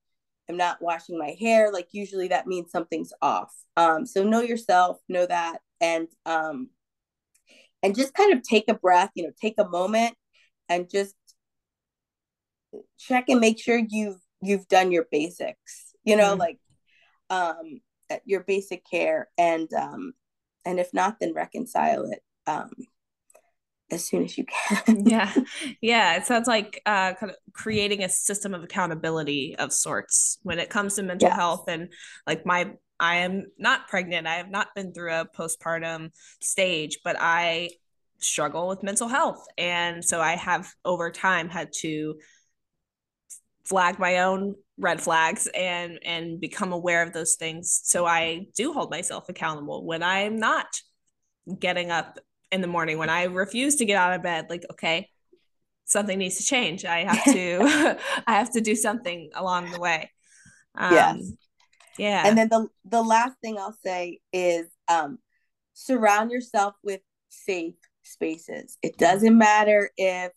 am 0.48 0.56
not 0.56 0.80
washing 0.80 1.18
my 1.18 1.36
hair, 1.38 1.72
like 1.72 1.88
usually 1.92 2.28
that 2.28 2.46
means 2.46 2.70
something's 2.70 3.12
off. 3.20 3.52
Um, 3.76 4.06
so 4.06 4.22
know 4.22 4.40
yourself, 4.40 4.98
know 5.08 5.26
that, 5.26 5.58
and 5.80 6.08
um, 6.24 6.70
and 7.82 7.94
just 7.94 8.14
kind 8.14 8.32
of 8.32 8.42
take 8.42 8.64
a 8.68 8.74
breath. 8.74 9.10
You 9.14 9.24
know, 9.24 9.32
take 9.40 9.54
a 9.58 9.68
moment 9.68 10.14
and 10.68 10.88
just 10.90 11.14
check 12.98 13.28
and 13.28 13.40
make 13.40 13.60
sure 13.60 13.80
you've 13.88 14.20
you've 14.42 14.68
done 14.68 14.92
your 14.92 15.06
basics. 15.10 15.94
You 16.04 16.16
know, 16.16 16.30
mm-hmm. 16.30 16.40
like 16.40 16.58
um, 17.30 17.80
your 18.24 18.40
basic 18.40 18.84
care, 18.88 19.28
and 19.36 19.72
um, 19.74 20.14
and 20.64 20.80
if 20.80 20.92
not, 20.94 21.16
then 21.20 21.34
reconcile 21.34 22.10
it. 22.10 22.20
Um, 22.46 22.70
as 23.90 24.04
soon 24.04 24.24
as 24.24 24.36
you 24.36 24.44
can. 24.68 25.06
yeah. 25.06 25.32
Yeah. 25.80 26.16
It 26.16 26.26
sounds 26.26 26.48
like 26.48 26.82
uh, 26.86 27.14
kind 27.14 27.30
of 27.30 27.36
creating 27.52 28.02
a 28.02 28.08
system 28.08 28.54
of 28.54 28.62
accountability 28.62 29.56
of 29.58 29.72
sorts 29.72 30.38
when 30.42 30.58
it 30.58 30.70
comes 30.70 30.94
to 30.94 31.02
mental 31.02 31.28
yes. 31.28 31.36
health. 31.36 31.64
And 31.68 31.92
like 32.26 32.44
my, 32.44 32.72
I 32.98 33.16
am 33.16 33.46
not 33.58 33.88
pregnant. 33.88 34.26
I 34.26 34.36
have 34.36 34.50
not 34.50 34.68
been 34.74 34.92
through 34.92 35.12
a 35.12 35.26
postpartum 35.26 36.10
stage, 36.40 36.98
but 37.04 37.16
I 37.18 37.70
struggle 38.18 38.68
with 38.68 38.82
mental 38.82 39.08
health. 39.08 39.44
And 39.58 40.04
so 40.04 40.20
I 40.20 40.36
have 40.36 40.72
over 40.84 41.10
time 41.10 41.48
had 41.48 41.72
to 41.80 42.16
flag 43.66 43.98
my 43.98 44.18
own 44.20 44.54
red 44.78 45.00
flags 45.00 45.48
and 45.54 45.98
and 46.04 46.40
become 46.40 46.72
aware 46.72 47.02
of 47.02 47.12
those 47.12 47.34
things 47.34 47.80
so 47.82 48.06
i 48.06 48.46
do 48.54 48.72
hold 48.72 48.90
myself 48.90 49.28
accountable 49.28 49.84
when 49.84 50.02
i'm 50.02 50.36
not 50.36 50.66
getting 51.58 51.90
up 51.90 52.18
in 52.52 52.60
the 52.60 52.66
morning 52.66 52.98
when 52.98 53.10
I 53.10 53.24
refuse 53.24 53.76
to 53.76 53.84
get 53.84 53.96
out 53.96 54.12
of 54.12 54.22
bed, 54.22 54.46
like, 54.48 54.64
okay, 54.72 55.08
something 55.84 56.18
needs 56.18 56.36
to 56.36 56.44
change. 56.44 56.84
I 56.84 57.04
have 57.04 57.24
to 57.24 57.98
I 58.26 58.34
have 58.34 58.52
to 58.52 58.60
do 58.60 58.74
something 58.74 59.30
along 59.34 59.70
the 59.70 59.80
way. 59.80 60.10
Um, 60.76 60.92
yes. 60.92 61.32
Yeah. 61.98 62.26
And 62.26 62.36
then 62.36 62.48
the 62.48 62.68
the 62.84 63.02
last 63.02 63.36
thing 63.42 63.58
I'll 63.58 63.76
say 63.84 64.20
is 64.32 64.66
um, 64.88 65.18
surround 65.72 66.30
yourself 66.30 66.74
with 66.82 67.00
safe 67.28 67.74
spaces. 68.02 68.78
It 68.82 68.98
doesn't 68.98 69.36
matter 69.36 69.90
if, 69.96 70.32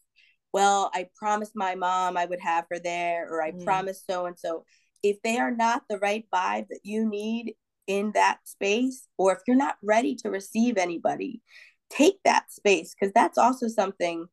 well, 0.53 0.89
I 0.93 1.07
promised 1.15 1.53
my 1.55 1.75
mom 1.75 2.17
I 2.17 2.25
would 2.25 2.39
have 2.41 2.65
her 2.71 2.79
there, 2.79 3.27
or 3.29 3.41
I 3.41 3.51
mm. 3.51 3.63
promised 3.63 4.05
so 4.09 4.25
and 4.25 4.37
so. 4.37 4.65
If 5.01 5.21
they 5.21 5.37
are 5.37 5.51
not 5.51 5.83
the 5.89 5.97
right 5.99 6.25
vibe 6.33 6.67
that 6.69 6.81
you 6.83 7.07
need 7.07 7.55
in 7.87 8.11
that 8.13 8.39
space, 8.43 9.07
or 9.17 9.33
if 9.33 9.39
you're 9.47 9.55
not 9.55 9.77
ready 9.81 10.15
to 10.15 10.29
receive 10.29 10.77
anybody, 10.77 11.41
take 11.89 12.19
that 12.23 12.51
space 12.51 12.93
because 12.93 13.13
that's 13.13 13.37
also 13.37 13.67
something 13.67 14.27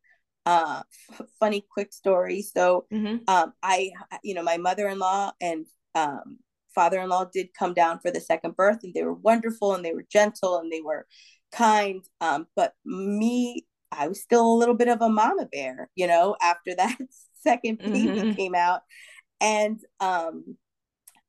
uh 0.44 0.82
f- 1.12 1.26
funny 1.40 1.64
quick 1.70 1.92
story 1.92 2.42
so 2.42 2.86
mm-hmm. 2.92 3.16
um 3.28 3.52
i 3.62 3.90
you 4.22 4.34
know 4.34 4.42
my 4.42 4.56
mother-in-law 4.56 5.32
and 5.40 5.66
um 5.94 6.38
father-in-law 6.74 7.24
did 7.32 7.48
come 7.58 7.74
down 7.74 7.98
for 7.98 8.10
the 8.10 8.20
second 8.20 8.54
birth 8.54 8.78
and 8.82 8.94
they 8.94 9.02
were 9.02 9.14
wonderful 9.14 9.74
and 9.74 9.84
they 9.84 9.92
were 9.92 10.04
gentle 10.10 10.58
and 10.58 10.70
they 10.70 10.80
were 10.80 11.06
kind 11.52 12.04
um 12.20 12.46
but 12.54 12.74
me 12.84 13.66
i 13.90 14.06
was 14.06 14.20
still 14.20 14.46
a 14.46 14.58
little 14.58 14.74
bit 14.74 14.88
of 14.88 15.00
a 15.00 15.08
mama 15.08 15.46
bear 15.50 15.90
you 15.94 16.06
know 16.06 16.36
after 16.42 16.74
that 16.74 16.96
second 17.42 17.78
baby 17.78 18.08
mm-hmm. 18.08 18.32
came 18.32 18.54
out 18.54 18.82
and 19.40 19.80
um 20.00 20.56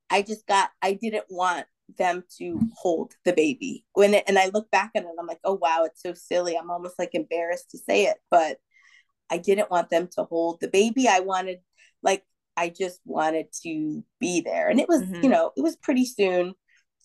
i 0.10 0.22
just 0.22 0.46
got 0.48 0.70
i 0.82 0.94
didn't 0.94 1.26
want 1.30 1.66
them 1.97 2.23
to 2.38 2.60
hold 2.76 3.13
the 3.26 3.34
baby. 3.34 3.86
When 3.93 4.13
it, 4.13 4.23
and 4.28 4.38
I 4.38 4.50
look 4.54 4.69
back 4.71 4.91
at 4.95 5.04
it 5.04 5.10
I'm 5.19 5.28
like 5.28 5.39
oh 5.43 5.56
wow 5.56 5.84
it's 5.86 6.02
so 6.02 6.13
silly. 6.13 6.58
I'm 6.58 6.71
almost 6.71 7.00
like 7.00 7.13
embarrassed 7.13 7.71
to 7.71 7.78
say 7.78 8.06
it 8.06 8.17
but 8.30 8.58
I 9.30 9.38
didn't 9.38 9.71
want 9.71 9.89
them 9.89 10.08
to 10.13 10.23
hold 10.23 10.60
the 10.62 10.69
baby. 10.69 11.08
I 11.08 11.19
wanted 11.19 11.60
like 12.02 12.23
I 12.56 12.69
just 12.69 13.00
wanted 13.06 13.47
to 13.63 14.04
be 14.19 14.41
there. 14.41 14.69
And 14.69 14.80
it 14.80 14.89
was 14.89 15.02
mm-hmm. 15.02 15.23
you 15.23 15.30
know 15.30 15.52
it 15.56 15.62
was 15.62 15.76
pretty 15.76 16.06
soon. 16.06 16.54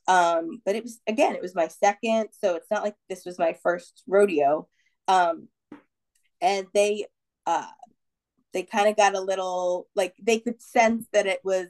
Um 0.09 0.61
but 0.65 0.75
it 0.75 0.83
was 0.83 1.01
again 1.07 1.35
it 1.35 1.43
was 1.43 1.55
my 1.55 1.69
second 1.69 2.29
so 2.33 2.57
it's 2.57 2.71
not 2.71 2.83
like 2.83 2.97
this 3.09 3.25
was 3.25 3.39
my 3.39 3.57
first 3.63 4.03
rodeo. 4.07 4.69
Um 5.09 5.49
and 6.41 6.67
they 6.75 7.07
uh 7.47 7.67
they 8.53 8.63
kind 8.63 8.89
of 8.89 8.97
got 8.97 9.15
a 9.15 9.21
little 9.21 9.89
like 9.95 10.15
they 10.23 10.39
could 10.39 10.61
sense 10.61 11.07
that 11.13 11.27
it 11.27 11.41
was 11.45 11.69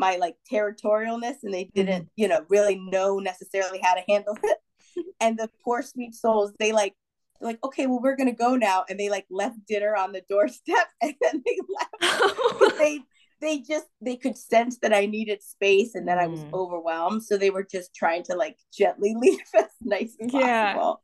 my 0.00 0.16
like 0.16 0.34
territorialness 0.50 1.36
and 1.42 1.52
they 1.52 1.70
didn't 1.74 2.04
mm-hmm. 2.04 2.12
you 2.16 2.26
know 2.26 2.44
really 2.48 2.76
know 2.76 3.18
necessarily 3.18 3.78
how 3.82 3.94
to 3.94 4.02
handle 4.08 4.36
it 4.42 4.58
and 5.20 5.38
the 5.38 5.48
poor 5.62 5.82
sweet 5.82 6.14
souls 6.14 6.52
they 6.58 6.72
like 6.72 6.94
like 7.40 7.58
okay 7.62 7.86
well 7.86 8.00
we're 8.02 8.16
gonna 8.16 8.32
go 8.32 8.56
now 8.56 8.84
and 8.88 8.98
they 8.98 9.10
like 9.10 9.26
left 9.30 9.58
dinner 9.68 9.94
on 9.94 10.12
the 10.12 10.22
doorstep 10.28 10.88
and 11.02 11.14
then 11.20 11.42
they 11.44 11.58
left 12.00 12.78
they 12.78 13.00
they 13.40 13.58
just 13.58 13.86
they 14.00 14.16
could 14.16 14.36
sense 14.36 14.78
that 14.80 14.94
i 14.94 15.06
needed 15.06 15.42
space 15.42 15.94
and 15.94 16.08
that 16.08 16.18
i 16.18 16.26
was 16.26 16.40
mm. 16.40 16.52
overwhelmed 16.52 17.22
so 17.22 17.36
they 17.36 17.50
were 17.50 17.66
just 17.70 17.94
trying 17.94 18.22
to 18.22 18.34
like 18.34 18.56
gently 18.72 19.14
leave 19.16 19.38
as 19.58 19.66
nice 19.82 20.16
as 20.20 20.32
yeah. 20.32 20.74
possible 20.74 21.02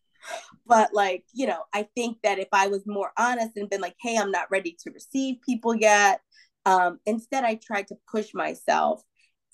but 0.67 0.91
like 0.93 1.25
you 1.33 1.47
know 1.47 1.63
i 1.73 1.87
think 1.95 2.17
that 2.23 2.39
if 2.39 2.49
i 2.53 2.67
was 2.67 2.83
more 2.87 3.13
honest 3.19 3.57
and 3.57 3.71
been 3.71 3.81
like 3.81 3.97
hey 4.01 4.17
i'm 4.17 4.31
not 4.31 4.51
ready 4.51 4.77
to 4.83 4.91
receive 4.91 5.37
people 5.47 5.75
yet 5.75 6.21
um 6.67 6.99
instead 7.07 7.45
i 7.45 7.55
tried 7.55 7.87
to 7.87 7.97
push 8.11 8.35
myself 8.35 9.03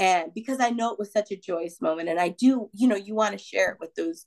and 0.00 0.34
because 0.34 0.58
i 0.60 0.70
know 0.70 0.92
it 0.92 0.98
was 0.98 1.12
such 1.12 1.30
a 1.30 1.36
joyous 1.36 1.80
moment 1.80 2.08
and 2.08 2.18
i 2.18 2.28
do 2.28 2.68
you 2.72 2.88
know 2.88 2.96
you 2.96 3.14
want 3.14 3.32
to 3.32 3.44
share 3.44 3.70
it 3.70 3.78
with 3.80 3.94
those 3.94 4.26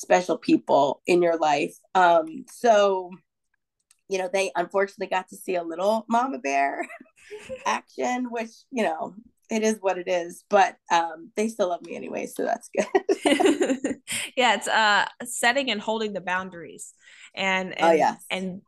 special 0.00 0.38
people 0.38 1.02
in 1.06 1.22
your 1.22 1.36
life. 1.36 1.76
Um 1.94 2.44
so 2.50 3.10
you 4.08 4.18
know 4.18 4.30
they 4.32 4.50
unfortunately 4.56 5.06
got 5.06 5.28
to 5.28 5.36
see 5.36 5.54
a 5.56 5.62
little 5.62 6.04
mama 6.08 6.38
bear 6.38 6.86
action 7.66 8.28
which 8.30 8.50
you 8.72 8.82
know 8.82 9.14
it 9.50 9.62
is 9.62 9.78
what 9.80 9.98
it 9.98 10.08
is 10.08 10.42
but 10.48 10.76
um 10.90 11.30
they 11.36 11.48
still 11.48 11.68
love 11.68 11.84
me 11.84 11.94
anyway 11.94 12.26
so 12.26 12.44
that's 12.44 12.70
good. 12.76 12.86
Yeah 14.36 14.54
it's 14.54 14.68
uh 14.68 15.06
setting 15.24 15.70
and 15.70 15.80
holding 15.80 16.12
the 16.12 16.20
boundaries 16.20 16.92
and, 17.34 17.78
and 17.78 17.90
oh 17.90 17.92
yeah 17.92 18.16
and 18.30 18.62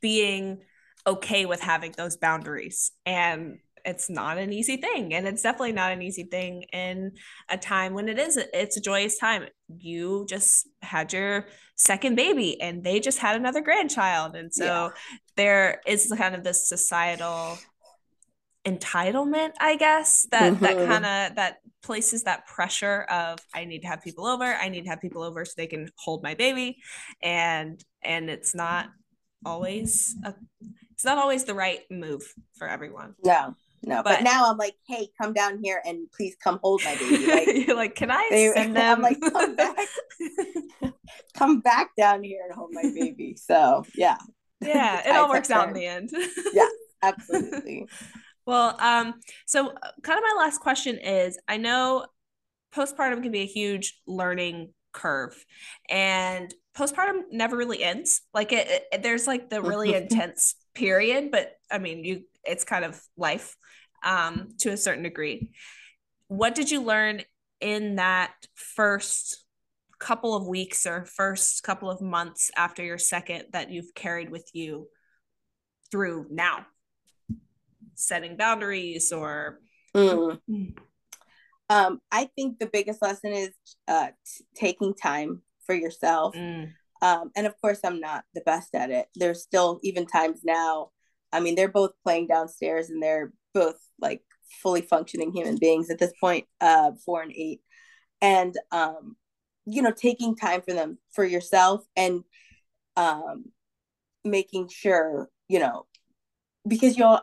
being 0.00 0.58
okay 1.06 1.46
with 1.46 1.60
having 1.60 1.92
those 1.96 2.16
boundaries 2.16 2.92
and 3.06 3.58
it's 3.84 4.10
not 4.10 4.38
an 4.38 4.52
easy 4.52 4.76
thing 4.76 5.14
and 5.14 5.26
it's 5.26 5.42
definitely 5.42 5.72
not 5.72 5.92
an 5.92 6.02
easy 6.02 6.24
thing 6.24 6.64
in 6.72 7.12
a 7.48 7.56
time 7.56 7.94
when 7.94 8.08
it 8.08 8.18
is 8.18 8.36
it's 8.52 8.76
a 8.76 8.80
joyous 8.80 9.18
time 9.18 9.44
you 9.68 10.26
just 10.28 10.68
had 10.82 11.12
your 11.12 11.46
second 11.76 12.14
baby 12.14 12.60
and 12.60 12.84
they 12.84 13.00
just 13.00 13.18
had 13.18 13.36
another 13.36 13.60
grandchild 13.60 14.34
and 14.34 14.52
so 14.52 14.64
yeah. 14.64 14.88
there 15.36 15.80
is 15.86 16.12
kind 16.16 16.34
of 16.34 16.44
this 16.44 16.68
societal 16.68 17.58
entitlement 18.66 19.52
i 19.60 19.76
guess 19.76 20.26
that 20.30 20.52
mm-hmm. 20.52 20.64
that 20.64 20.76
kind 20.76 21.06
of 21.06 21.36
that 21.36 21.58
places 21.82 22.24
that 22.24 22.46
pressure 22.46 23.02
of 23.10 23.38
i 23.54 23.64
need 23.64 23.80
to 23.80 23.86
have 23.86 24.02
people 24.02 24.26
over 24.26 24.44
i 24.44 24.68
need 24.68 24.82
to 24.82 24.90
have 24.90 25.00
people 25.00 25.22
over 25.22 25.44
so 25.44 25.52
they 25.56 25.66
can 25.66 25.88
hold 25.96 26.22
my 26.22 26.34
baby 26.34 26.76
and 27.22 27.82
and 28.02 28.28
it's 28.28 28.54
not 28.54 28.88
always 29.46 30.16
a, 30.24 30.34
it's 30.98 31.04
not 31.04 31.16
always 31.16 31.44
the 31.44 31.54
right 31.54 31.80
move 31.90 32.22
for 32.58 32.68
everyone. 32.68 33.14
No 33.24 33.54
no 33.84 34.02
but, 34.02 34.16
but, 34.16 34.24
now 34.24 34.50
i'm 34.50 34.56
like 34.56 34.74
hey 34.88 35.08
come 35.22 35.32
down 35.32 35.60
here 35.62 35.80
and 35.86 36.10
please 36.10 36.34
come 36.42 36.58
hold 36.64 36.82
my 36.84 36.96
baby 36.96 37.26
like, 37.28 37.46
you're 37.68 37.76
like 37.76 37.94
can 37.94 38.10
i 38.10 38.26
they, 38.28 38.50
send 38.52 38.74
them 38.74 38.96
I'm 38.96 39.02
like 39.02 39.20
come 39.20 39.54
back. 39.54 39.76
Come 41.34 41.60
back 41.60 41.90
down 41.96 42.22
here 42.22 42.40
and 42.44 42.54
hold 42.54 42.70
my 42.72 42.82
baby. 42.82 43.36
So 43.36 43.84
yeah. 43.94 44.18
Yeah 44.60 45.08
it 45.08 45.16
all 45.16 45.28
works 45.28 45.50
out 45.50 45.68
in 45.68 45.74
the 45.74 45.86
end. 45.86 46.10
Yeah 46.52 46.68
absolutely. 47.02 47.86
Well, 48.46 48.76
um, 48.80 49.14
so 49.46 49.68
uh, 49.68 49.90
kind 50.02 50.18
of 50.18 50.24
my 50.24 50.42
last 50.42 50.60
question 50.60 50.98
is 50.98 51.38
I 51.46 51.58
know 51.58 52.06
postpartum 52.74 53.22
can 53.22 53.32
be 53.32 53.40
a 53.40 53.46
huge 53.46 54.00
learning 54.06 54.72
curve 54.92 55.44
and 55.88 56.52
postpartum 56.76 57.22
never 57.30 57.56
really 57.56 57.82
ends. 57.82 58.22
Like 58.32 58.52
it, 58.52 58.86
it 58.92 59.02
there's 59.02 59.26
like 59.26 59.50
the 59.50 59.62
really 59.62 59.94
intense 59.94 60.54
period, 60.78 61.30
but 61.30 61.52
I 61.70 61.78
mean, 61.78 62.04
you 62.04 62.24
it's 62.44 62.64
kind 62.64 62.84
of 62.84 63.00
life 63.16 63.56
um 64.04 64.50
to 64.60 64.70
a 64.70 64.76
certain 64.76 65.02
degree. 65.02 65.50
What 66.28 66.54
did 66.54 66.70
you 66.70 66.82
learn 66.82 67.22
in 67.60 67.96
that 67.96 68.32
first 68.54 69.44
couple 69.98 70.36
of 70.36 70.46
weeks 70.46 70.86
or 70.86 71.04
first 71.04 71.62
couple 71.64 71.90
of 71.90 72.00
months 72.00 72.50
after 72.56 72.84
your 72.84 72.98
second 72.98 73.46
that 73.52 73.70
you've 73.70 73.94
carried 73.94 74.30
with 74.30 74.48
you 74.52 74.88
through 75.90 76.26
now? 76.30 76.66
setting 77.98 78.36
boundaries 78.36 79.12
or 79.12 79.58
mm. 79.94 80.38
um, 81.68 82.00
i 82.12 82.28
think 82.36 82.58
the 82.58 82.70
biggest 82.72 83.02
lesson 83.02 83.32
is 83.32 83.50
uh, 83.88 84.08
t- 84.24 84.44
taking 84.54 84.94
time 84.94 85.42
for 85.66 85.74
yourself 85.74 86.34
mm. 86.34 86.70
Um, 87.02 87.30
and 87.36 87.46
of 87.46 87.54
course 87.60 87.80
i'm 87.84 88.00
not 88.00 88.24
the 88.34 88.40
best 88.42 88.74
at 88.74 88.90
it 88.90 89.06
there's 89.14 89.42
still 89.42 89.80
even 89.82 90.06
times 90.06 90.40
now 90.44 90.90
i 91.32 91.40
mean 91.40 91.54
they're 91.54 91.68
both 91.68 91.92
playing 92.02 92.26
downstairs 92.26 92.90
and 92.90 93.02
they're 93.02 93.32
both 93.54 93.76
like 94.00 94.22
fully 94.62 94.82
functioning 94.82 95.32
human 95.32 95.56
beings 95.56 95.90
at 95.90 95.98
this 95.98 96.12
point 96.20 96.46
uh, 96.60 96.92
four 97.04 97.22
and 97.22 97.32
eight 97.32 97.60
and 98.20 98.54
um, 98.72 99.16
you 99.66 99.82
know 99.82 99.92
taking 99.92 100.34
time 100.34 100.62
for 100.62 100.72
them 100.72 100.98
for 101.12 101.24
yourself 101.24 101.84
and 101.96 102.22
um, 102.96 103.44
making 104.24 104.68
sure 104.68 105.28
you 105.48 105.58
know 105.58 105.86
because 106.66 106.96
you'll 106.96 107.20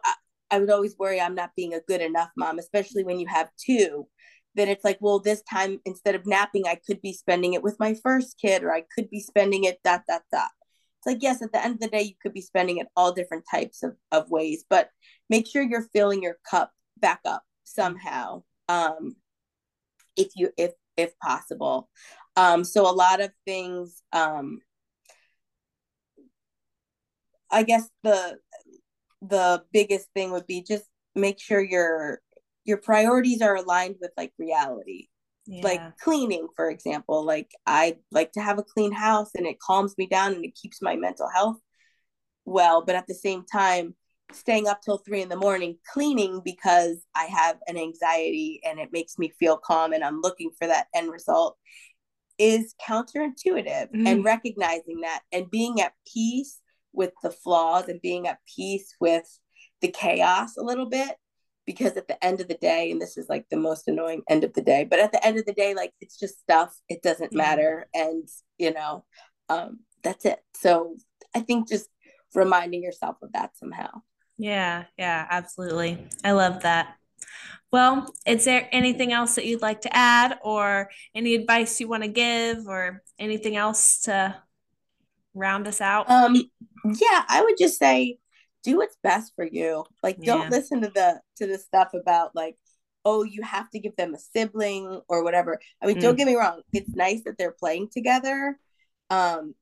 I 0.51 0.59
would 0.59 0.69
always 0.69 0.97
worry 0.97 1.19
I'm 1.19 1.35
not 1.35 1.55
being 1.55 1.73
a 1.73 1.81
good 1.81 2.01
enough 2.01 2.29
mom, 2.37 2.59
especially 2.59 3.03
when 3.03 3.19
you 3.19 3.27
have 3.27 3.49
two. 3.57 4.07
Then 4.55 4.69
it's 4.69 4.83
like, 4.83 4.97
well, 5.01 5.19
this 5.19 5.41
time 5.43 5.79
instead 5.85 6.15
of 6.15 6.25
napping, 6.25 6.67
I 6.67 6.79
could 6.87 7.01
be 7.01 7.13
spending 7.13 7.53
it 7.53 7.63
with 7.63 7.79
my 7.79 7.93
first 7.93 8.37
kid, 8.41 8.63
or 8.63 8.73
I 8.73 8.83
could 8.93 9.09
be 9.09 9.19
spending 9.19 9.65
it 9.65 9.79
dot 9.83 10.03
dot 10.07 10.23
dot. 10.31 10.49
It's 10.99 11.07
like, 11.07 11.21
yes, 11.21 11.41
at 11.41 11.51
the 11.51 11.63
end 11.63 11.75
of 11.75 11.79
the 11.81 11.87
day, 11.87 12.01
you 12.01 12.15
could 12.21 12.33
be 12.33 12.41
spending 12.41 12.77
it 12.77 12.87
all 12.95 13.11
different 13.11 13.43
types 13.49 13.83
of, 13.83 13.95
of 14.11 14.29
ways, 14.29 14.65
but 14.69 14.89
make 15.29 15.47
sure 15.47 15.61
you're 15.61 15.87
filling 15.93 16.23
your 16.23 16.37
cup 16.49 16.71
back 16.97 17.19
up 17.25 17.43
somehow. 17.63 18.43
Um, 18.69 19.17
if 20.15 20.29
you 20.35 20.51
if 20.57 20.71
if 20.97 21.17
possible. 21.19 21.89
Um, 22.37 22.63
so 22.63 22.89
a 22.89 22.91
lot 22.91 23.21
of 23.21 23.31
things 23.45 24.01
um 24.13 24.59
I 27.51 27.63
guess 27.63 27.89
the 28.03 28.39
the 29.21 29.63
biggest 29.71 30.07
thing 30.13 30.31
would 30.31 30.47
be 30.47 30.61
just 30.61 30.85
make 31.15 31.39
sure 31.39 31.61
your 31.61 32.21
your 32.65 32.77
priorities 32.77 33.41
are 33.41 33.55
aligned 33.55 33.95
with 34.01 34.11
like 34.17 34.33
reality 34.37 35.07
yeah. 35.47 35.61
like 35.63 35.97
cleaning 35.99 36.47
for 36.55 36.69
example 36.69 37.23
like 37.23 37.51
i 37.65 37.95
like 38.11 38.31
to 38.31 38.41
have 38.41 38.57
a 38.57 38.63
clean 38.63 38.91
house 38.91 39.29
and 39.35 39.45
it 39.45 39.59
calms 39.59 39.95
me 39.97 40.07
down 40.07 40.33
and 40.33 40.43
it 40.43 40.55
keeps 40.55 40.81
my 40.81 40.95
mental 40.95 41.29
health 41.29 41.57
well 42.45 42.83
but 42.83 42.95
at 42.95 43.07
the 43.07 43.13
same 43.13 43.45
time 43.51 43.95
staying 44.33 44.67
up 44.67 44.81
till 44.81 44.97
three 44.97 45.21
in 45.21 45.29
the 45.29 45.35
morning 45.35 45.77
cleaning 45.91 46.41
because 46.43 46.97
i 47.15 47.25
have 47.25 47.57
an 47.67 47.77
anxiety 47.77 48.59
and 48.65 48.79
it 48.79 48.89
makes 48.91 49.19
me 49.19 49.31
feel 49.39 49.57
calm 49.57 49.93
and 49.93 50.03
i'm 50.03 50.19
looking 50.21 50.49
for 50.57 50.67
that 50.67 50.87
end 50.95 51.11
result 51.11 51.57
is 52.37 52.73
counterintuitive 52.85 53.91
mm-hmm. 53.91 54.07
and 54.07 54.25
recognizing 54.25 55.01
that 55.01 55.21
and 55.31 55.49
being 55.51 55.79
at 55.79 55.93
peace 56.11 56.59
with 56.91 57.11
the 57.21 57.29
flaws 57.29 57.87
and 57.87 58.01
being 58.01 58.27
at 58.27 58.39
peace 58.55 58.95
with 58.99 59.39
the 59.81 59.89
chaos 59.89 60.57
a 60.57 60.63
little 60.63 60.89
bit 60.89 61.15
because 61.65 61.97
at 61.97 62.07
the 62.07 62.23
end 62.23 62.41
of 62.41 62.47
the 62.47 62.55
day 62.55 62.91
and 62.91 63.01
this 63.01 63.17
is 63.17 63.27
like 63.29 63.45
the 63.49 63.57
most 63.57 63.87
annoying 63.87 64.21
end 64.29 64.43
of 64.43 64.53
the 64.53 64.61
day 64.61 64.83
but 64.83 64.99
at 64.99 65.11
the 65.11 65.25
end 65.25 65.37
of 65.37 65.45
the 65.45 65.53
day 65.53 65.73
like 65.73 65.91
it's 66.01 66.17
just 66.19 66.39
stuff. 66.39 66.75
It 66.89 67.01
doesn't 67.01 67.33
matter. 67.33 67.87
And 67.93 68.27
you 68.57 68.73
know 68.73 69.03
um 69.49 69.79
that's 70.03 70.25
it. 70.25 70.39
So 70.55 70.97
i 71.35 71.39
think 71.39 71.67
just 71.67 71.89
reminding 72.33 72.83
yourself 72.83 73.17
of 73.21 73.31
that 73.33 73.57
somehow. 73.57 73.89
Yeah 74.37 74.85
yeah 74.97 75.25
absolutely. 75.29 76.07
I 76.23 76.31
love 76.31 76.61
that. 76.63 76.95
Well 77.71 78.13
is 78.25 78.45
there 78.45 78.69
anything 78.71 79.11
else 79.11 79.35
that 79.35 79.45
you'd 79.45 79.61
like 79.61 79.81
to 79.81 79.95
add 79.95 80.39
or 80.43 80.89
any 81.13 81.35
advice 81.35 81.79
you 81.79 81.87
want 81.87 82.03
to 82.03 82.09
give 82.09 82.67
or 82.67 83.01
anything 83.19 83.55
else 83.55 84.01
to 84.01 84.35
round 85.35 85.67
us 85.67 85.81
out? 85.81 86.09
Um, 86.09 86.35
yeah, 86.85 87.23
I 87.27 87.41
would 87.41 87.55
just 87.59 87.77
say 87.77 88.17
do 88.65 88.77
what's 88.77 88.97
best 89.03 89.33
for 89.35 89.45
you. 89.45 89.85
Like, 90.03 90.19
don't 90.21 90.49
listen 90.49 90.81
to 90.81 90.89
the 90.89 91.21
to 91.37 91.47
the 91.47 91.57
stuff 91.57 91.93
about 91.93 92.35
like, 92.35 92.57
oh, 93.05 93.23
you 93.23 93.43
have 93.43 93.69
to 93.69 93.79
give 93.79 93.95
them 93.95 94.13
a 94.15 94.19
sibling 94.19 95.01
or 95.07 95.23
whatever. 95.23 95.59
I 95.81 95.85
mean, 95.85 95.97
mm. 95.97 96.01
don't 96.01 96.15
get 96.17 96.27
me 96.27 96.35
wrong; 96.35 96.61
it's 96.73 96.93
nice 96.95 97.23
that 97.25 97.37
they're 97.37 97.55
playing 97.57 97.89
together, 97.91 98.57
um, 99.09 99.53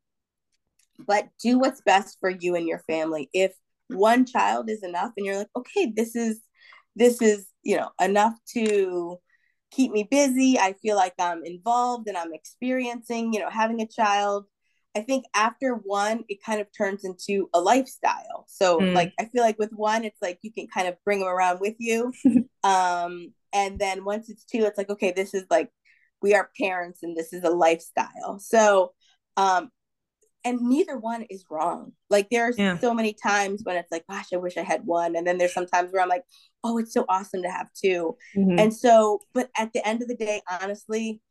but 1.06 1.28
do 1.42 1.60
what's 1.60 1.82
best 1.82 2.18
for 2.20 2.30
you 2.30 2.56
and 2.56 2.68
your 2.68 2.80
family. 2.80 3.30
If 3.34 3.54
one 3.90 4.26
child 4.26 4.70
is 4.70 4.84
enough, 4.84 5.12
and 5.18 5.26
you're 5.26 5.38
like, 5.38 5.52
okay, 5.56 5.92
this 5.96 6.16
is 6.16 6.40
this 6.96 7.22
is 7.22 7.46
you 7.64 7.78
know 7.78 7.90
enough 8.00 8.34
to 8.54 9.20
keep 9.72 9.92
me 9.92 10.08
busy. 10.10 10.58
I 10.58 10.74
feel 10.82 10.96
like 10.96 11.14
I'm 11.20 11.44
involved 11.44 12.08
and 12.08 12.16
I'm 12.16 12.34
experiencing, 12.34 13.34
you 13.34 13.40
know, 13.40 13.50
having 13.50 13.82
a 13.82 13.88
child 13.88 14.46
I 14.96 15.02
think 15.02 15.26
after 15.34 15.74
one, 15.74 16.24
it 16.30 16.44
kind 16.44 16.62
of 16.62 16.68
turns 16.76 17.04
into 17.04 17.50
a 17.54 17.60
lifestyle. 17.60 18.46
So 18.48 18.80
mm. 18.80 18.94
like 18.94 19.14
I 19.20 19.26
feel 19.26 19.42
like 19.42 19.58
with 19.58 19.72
one, 19.72 20.06
it's 20.06 20.22
like 20.22 20.40
you 20.42 20.52
can 20.52 20.68
kind 20.68 20.88
of 20.88 20.96
bring 21.04 21.20
them 21.20 21.30
around 21.30 21.60
with 21.60 21.76
you. 21.80 22.14
um, 22.64 23.34
and 23.54 23.80
then 23.80 24.06
once 24.06 24.30
it's 24.30 24.44
two, 24.44 24.66
it's 24.66 24.78
like, 24.78 24.90
okay, 24.90 25.12
this 25.16 25.34
is 25.34 25.46
like 25.50 25.70
we 26.22 26.34
are 26.34 26.50
parents 26.60 27.04
and 27.04 27.16
this 27.16 27.34
is 27.34 27.44
a 27.44 27.50
lifestyle. 27.50 28.40
So 28.40 28.94
um 29.36 29.70
and 30.46 30.60
neither 30.62 30.98
one 30.98 31.26
is 31.30 31.46
wrong. 31.50 31.94
Like 32.10 32.28
there's 32.30 32.58
yeah. 32.58 32.78
so 32.78 32.94
many 32.94 33.14
times 33.14 33.62
when 33.64 33.78
it's 33.78 33.92
like, 33.92 34.06
gosh, 34.10 34.28
I 34.34 34.38
wish 34.38 34.58
I 34.58 34.64
had 34.64 34.82
one. 34.86 35.16
And 35.16 35.26
then 35.26 35.38
there's 35.38 35.54
sometimes 35.54 35.92
where 35.92 36.02
I'm 36.02 36.10
like, 36.10 36.24
oh, 36.64 36.78
it's 36.78 36.94
so 36.94 37.06
awesome 37.08 37.44
to 37.44 37.50
have 37.50 37.68
2 37.82 38.16
mm-hmm. 38.36 38.60
And 38.60 38.74
so, 38.74 39.22
but 39.34 39.50
at 39.58 39.72
the 39.74 39.88
end 39.88 40.02
of 40.02 40.08
the 40.08 40.16
day, 40.16 40.42
honestly, 40.62 41.22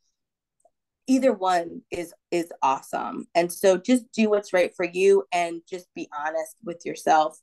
either 1.07 1.33
one 1.33 1.81
is 1.91 2.13
is 2.31 2.51
awesome. 2.61 3.27
And 3.35 3.51
so 3.51 3.77
just 3.77 4.11
do 4.11 4.29
what's 4.29 4.53
right 4.53 4.73
for 4.75 4.85
you 4.85 5.23
and 5.31 5.61
just 5.69 5.87
be 5.95 6.09
honest 6.17 6.55
with 6.63 6.85
yourself. 6.85 7.37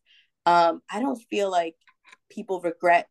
Um, 0.46 0.82
I 0.90 1.00
don't 1.00 1.20
feel 1.30 1.50
like 1.50 1.76
people 2.30 2.60
regret 2.60 3.08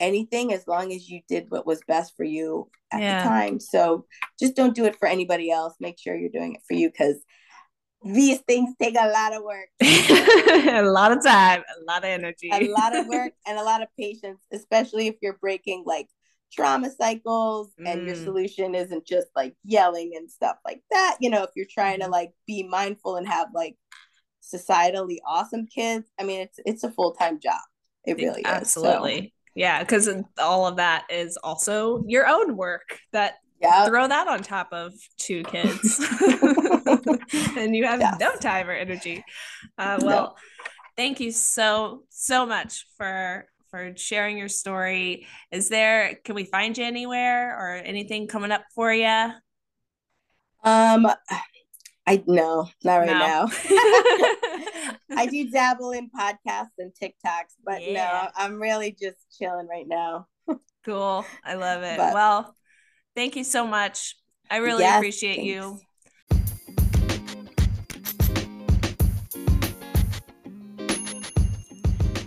anything 0.00 0.52
as 0.52 0.66
long 0.66 0.92
as 0.92 1.08
you 1.08 1.20
did 1.28 1.50
what 1.50 1.66
was 1.66 1.80
best 1.86 2.14
for 2.16 2.24
you 2.24 2.70
at 2.92 3.00
yeah. 3.00 3.22
the 3.22 3.28
time. 3.28 3.60
So 3.60 4.06
just 4.38 4.54
don't 4.54 4.74
do 4.74 4.84
it 4.84 4.96
for 4.98 5.08
anybody 5.08 5.50
else. 5.50 5.74
Make 5.80 5.98
sure 5.98 6.16
you're 6.16 6.30
doing 6.30 6.54
it 6.54 6.62
for 6.66 6.74
you 6.74 6.88
because 6.88 7.16
these 8.04 8.38
things 8.46 8.74
take 8.80 8.94
a 8.94 9.08
lot 9.08 9.32
of 9.34 9.42
work 9.42 9.68
a 9.82 10.82
lot 10.82 11.10
of 11.10 11.22
time 11.22 11.62
a 11.80 11.84
lot 11.84 11.98
of 11.98 12.04
energy 12.04 12.48
a 12.52 12.68
lot 12.68 12.94
of 12.94 13.06
work 13.08 13.32
and 13.44 13.58
a 13.58 13.62
lot 13.62 13.82
of 13.82 13.88
patience 13.98 14.40
especially 14.52 15.08
if 15.08 15.16
you're 15.20 15.36
breaking 15.40 15.82
like 15.84 16.06
trauma 16.52 16.90
cycles 16.90 17.70
mm. 17.80 17.90
and 17.90 18.06
your 18.06 18.16
mm. 18.16 18.24
solution 18.24 18.74
isn't 18.74 19.06
just 19.06 19.28
like 19.36 19.54
yelling 19.64 20.12
and 20.16 20.30
stuff 20.30 20.56
like 20.64 20.82
that 20.90 21.16
you 21.20 21.30
know 21.30 21.42
if 21.42 21.50
you're 21.54 21.66
trying 21.70 21.98
to 21.98 22.04
mm-hmm. 22.04 22.12
like 22.12 22.32
be 22.46 22.62
mindful 22.62 23.16
and 23.16 23.28
have 23.28 23.48
like 23.54 23.76
societally 24.42 25.18
awesome 25.26 25.66
kids 25.66 26.06
i 26.18 26.24
mean 26.24 26.40
it's 26.40 26.58
it's 26.64 26.84
a 26.84 26.90
full-time 26.90 27.38
job 27.38 27.60
it 28.06 28.16
really 28.16 28.44
absolutely 28.44 29.14
is, 29.14 29.24
so. 29.24 29.30
yeah 29.54 29.80
because 29.80 30.08
all 30.38 30.66
of 30.66 30.76
that 30.76 31.04
is 31.10 31.36
also 31.42 32.02
your 32.06 32.26
own 32.26 32.56
work 32.56 32.98
that 33.12 33.34
yeah 33.60 33.84
throw 33.84 34.08
that 34.08 34.26
on 34.26 34.42
top 34.42 34.68
of 34.72 34.94
two 35.18 35.42
kids 35.44 35.98
and 37.56 37.76
you 37.76 37.84
have 37.84 38.00
yes. 38.00 38.16
no 38.18 38.34
time 38.36 38.68
or 38.68 38.72
energy 38.72 39.22
uh, 39.76 39.98
well 40.00 40.22
no. 40.22 40.34
thank 40.96 41.20
you 41.20 41.30
so 41.30 42.04
so 42.08 42.46
much 42.46 42.86
for 42.96 43.44
for 43.70 43.92
sharing 43.96 44.38
your 44.38 44.48
story 44.48 45.26
is 45.50 45.68
there 45.68 46.18
can 46.24 46.34
we 46.34 46.44
find 46.44 46.76
you 46.76 46.84
anywhere 46.84 47.56
or 47.58 47.74
anything 47.76 48.26
coming 48.26 48.52
up 48.52 48.64
for 48.74 48.92
you 48.92 49.06
um 50.64 51.06
i 52.06 52.22
no 52.26 52.68
not 52.84 52.96
right 52.96 53.06
no. 53.06 53.18
now 53.18 53.46
i 55.16 55.26
do 55.30 55.50
dabble 55.50 55.92
in 55.92 56.10
podcasts 56.10 56.68
and 56.78 56.92
tiktoks 57.00 57.54
but 57.64 57.82
yeah. 57.82 58.28
no 58.36 58.44
i'm 58.44 58.60
really 58.60 58.90
just 58.90 59.18
chilling 59.38 59.68
right 59.68 59.86
now 59.86 60.26
cool 60.84 61.24
i 61.44 61.54
love 61.54 61.82
it 61.82 61.96
but, 61.96 62.14
well 62.14 62.54
Thank 63.18 63.34
you 63.34 63.42
so 63.42 63.66
much. 63.66 64.14
I 64.48 64.58
really 64.58 64.84
yes, 64.84 64.96
appreciate 64.96 65.38
thanks. 65.38 65.48
you. 65.48 65.80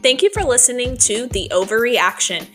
Thank 0.02 0.24
you 0.24 0.32
for 0.32 0.44
listening 0.44 0.98
to 0.98 1.28
The 1.28 1.52
Ovary 1.52 1.96
Action. 1.96 2.48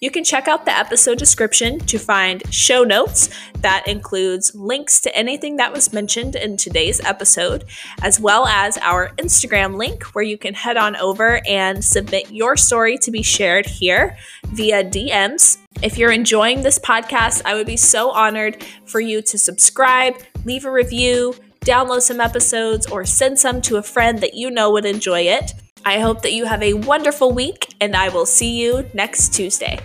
You 0.00 0.10
can 0.10 0.24
check 0.24 0.48
out 0.48 0.64
the 0.64 0.74
episode 0.74 1.18
description 1.18 1.78
to 1.80 1.98
find 1.98 2.42
show 2.52 2.82
notes 2.82 3.28
that 3.56 3.86
includes 3.86 4.54
links 4.54 5.02
to 5.02 5.14
anything 5.14 5.56
that 5.56 5.70
was 5.70 5.92
mentioned 5.92 6.34
in 6.34 6.56
today's 6.56 7.04
episode, 7.04 7.64
as 8.00 8.18
well 8.18 8.46
as 8.46 8.78
our 8.78 9.10
Instagram 9.18 9.76
link 9.76 10.02
where 10.14 10.24
you 10.24 10.38
can 10.38 10.54
head 10.54 10.78
on 10.78 10.96
over 10.96 11.42
and 11.46 11.84
submit 11.84 12.30
your 12.30 12.56
story 12.56 12.96
to 12.96 13.10
be 13.10 13.22
shared 13.22 13.66
here 13.66 14.16
via 14.46 14.82
DMs. 14.82 15.58
If 15.82 15.98
you're 15.98 16.10
enjoying 16.10 16.62
this 16.62 16.78
podcast, 16.78 17.42
I 17.44 17.54
would 17.54 17.66
be 17.66 17.76
so 17.76 18.12
honored 18.12 18.64
for 18.86 19.00
you 19.00 19.20
to 19.20 19.38
subscribe, 19.38 20.14
leave 20.46 20.64
a 20.64 20.72
review, 20.72 21.34
download 21.60 22.00
some 22.00 22.20
episodes, 22.20 22.86
or 22.86 23.04
send 23.04 23.38
some 23.38 23.60
to 23.62 23.76
a 23.76 23.82
friend 23.82 24.20
that 24.20 24.32
you 24.32 24.50
know 24.50 24.70
would 24.70 24.86
enjoy 24.86 25.20
it. 25.20 25.52
I 25.84 25.98
hope 25.98 26.22
that 26.22 26.32
you 26.32 26.46
have 26.46 26.62
a 26.62 26.74
wonderful 26.74 27.32
week, 27.32 27.74
and 27.80 27.94
I 27.94 28.08
will 28.08 28.26
see 28.26 28.60
you 28.60 28.88
next 28.94 29.34
Tuesday. 29.34 29.78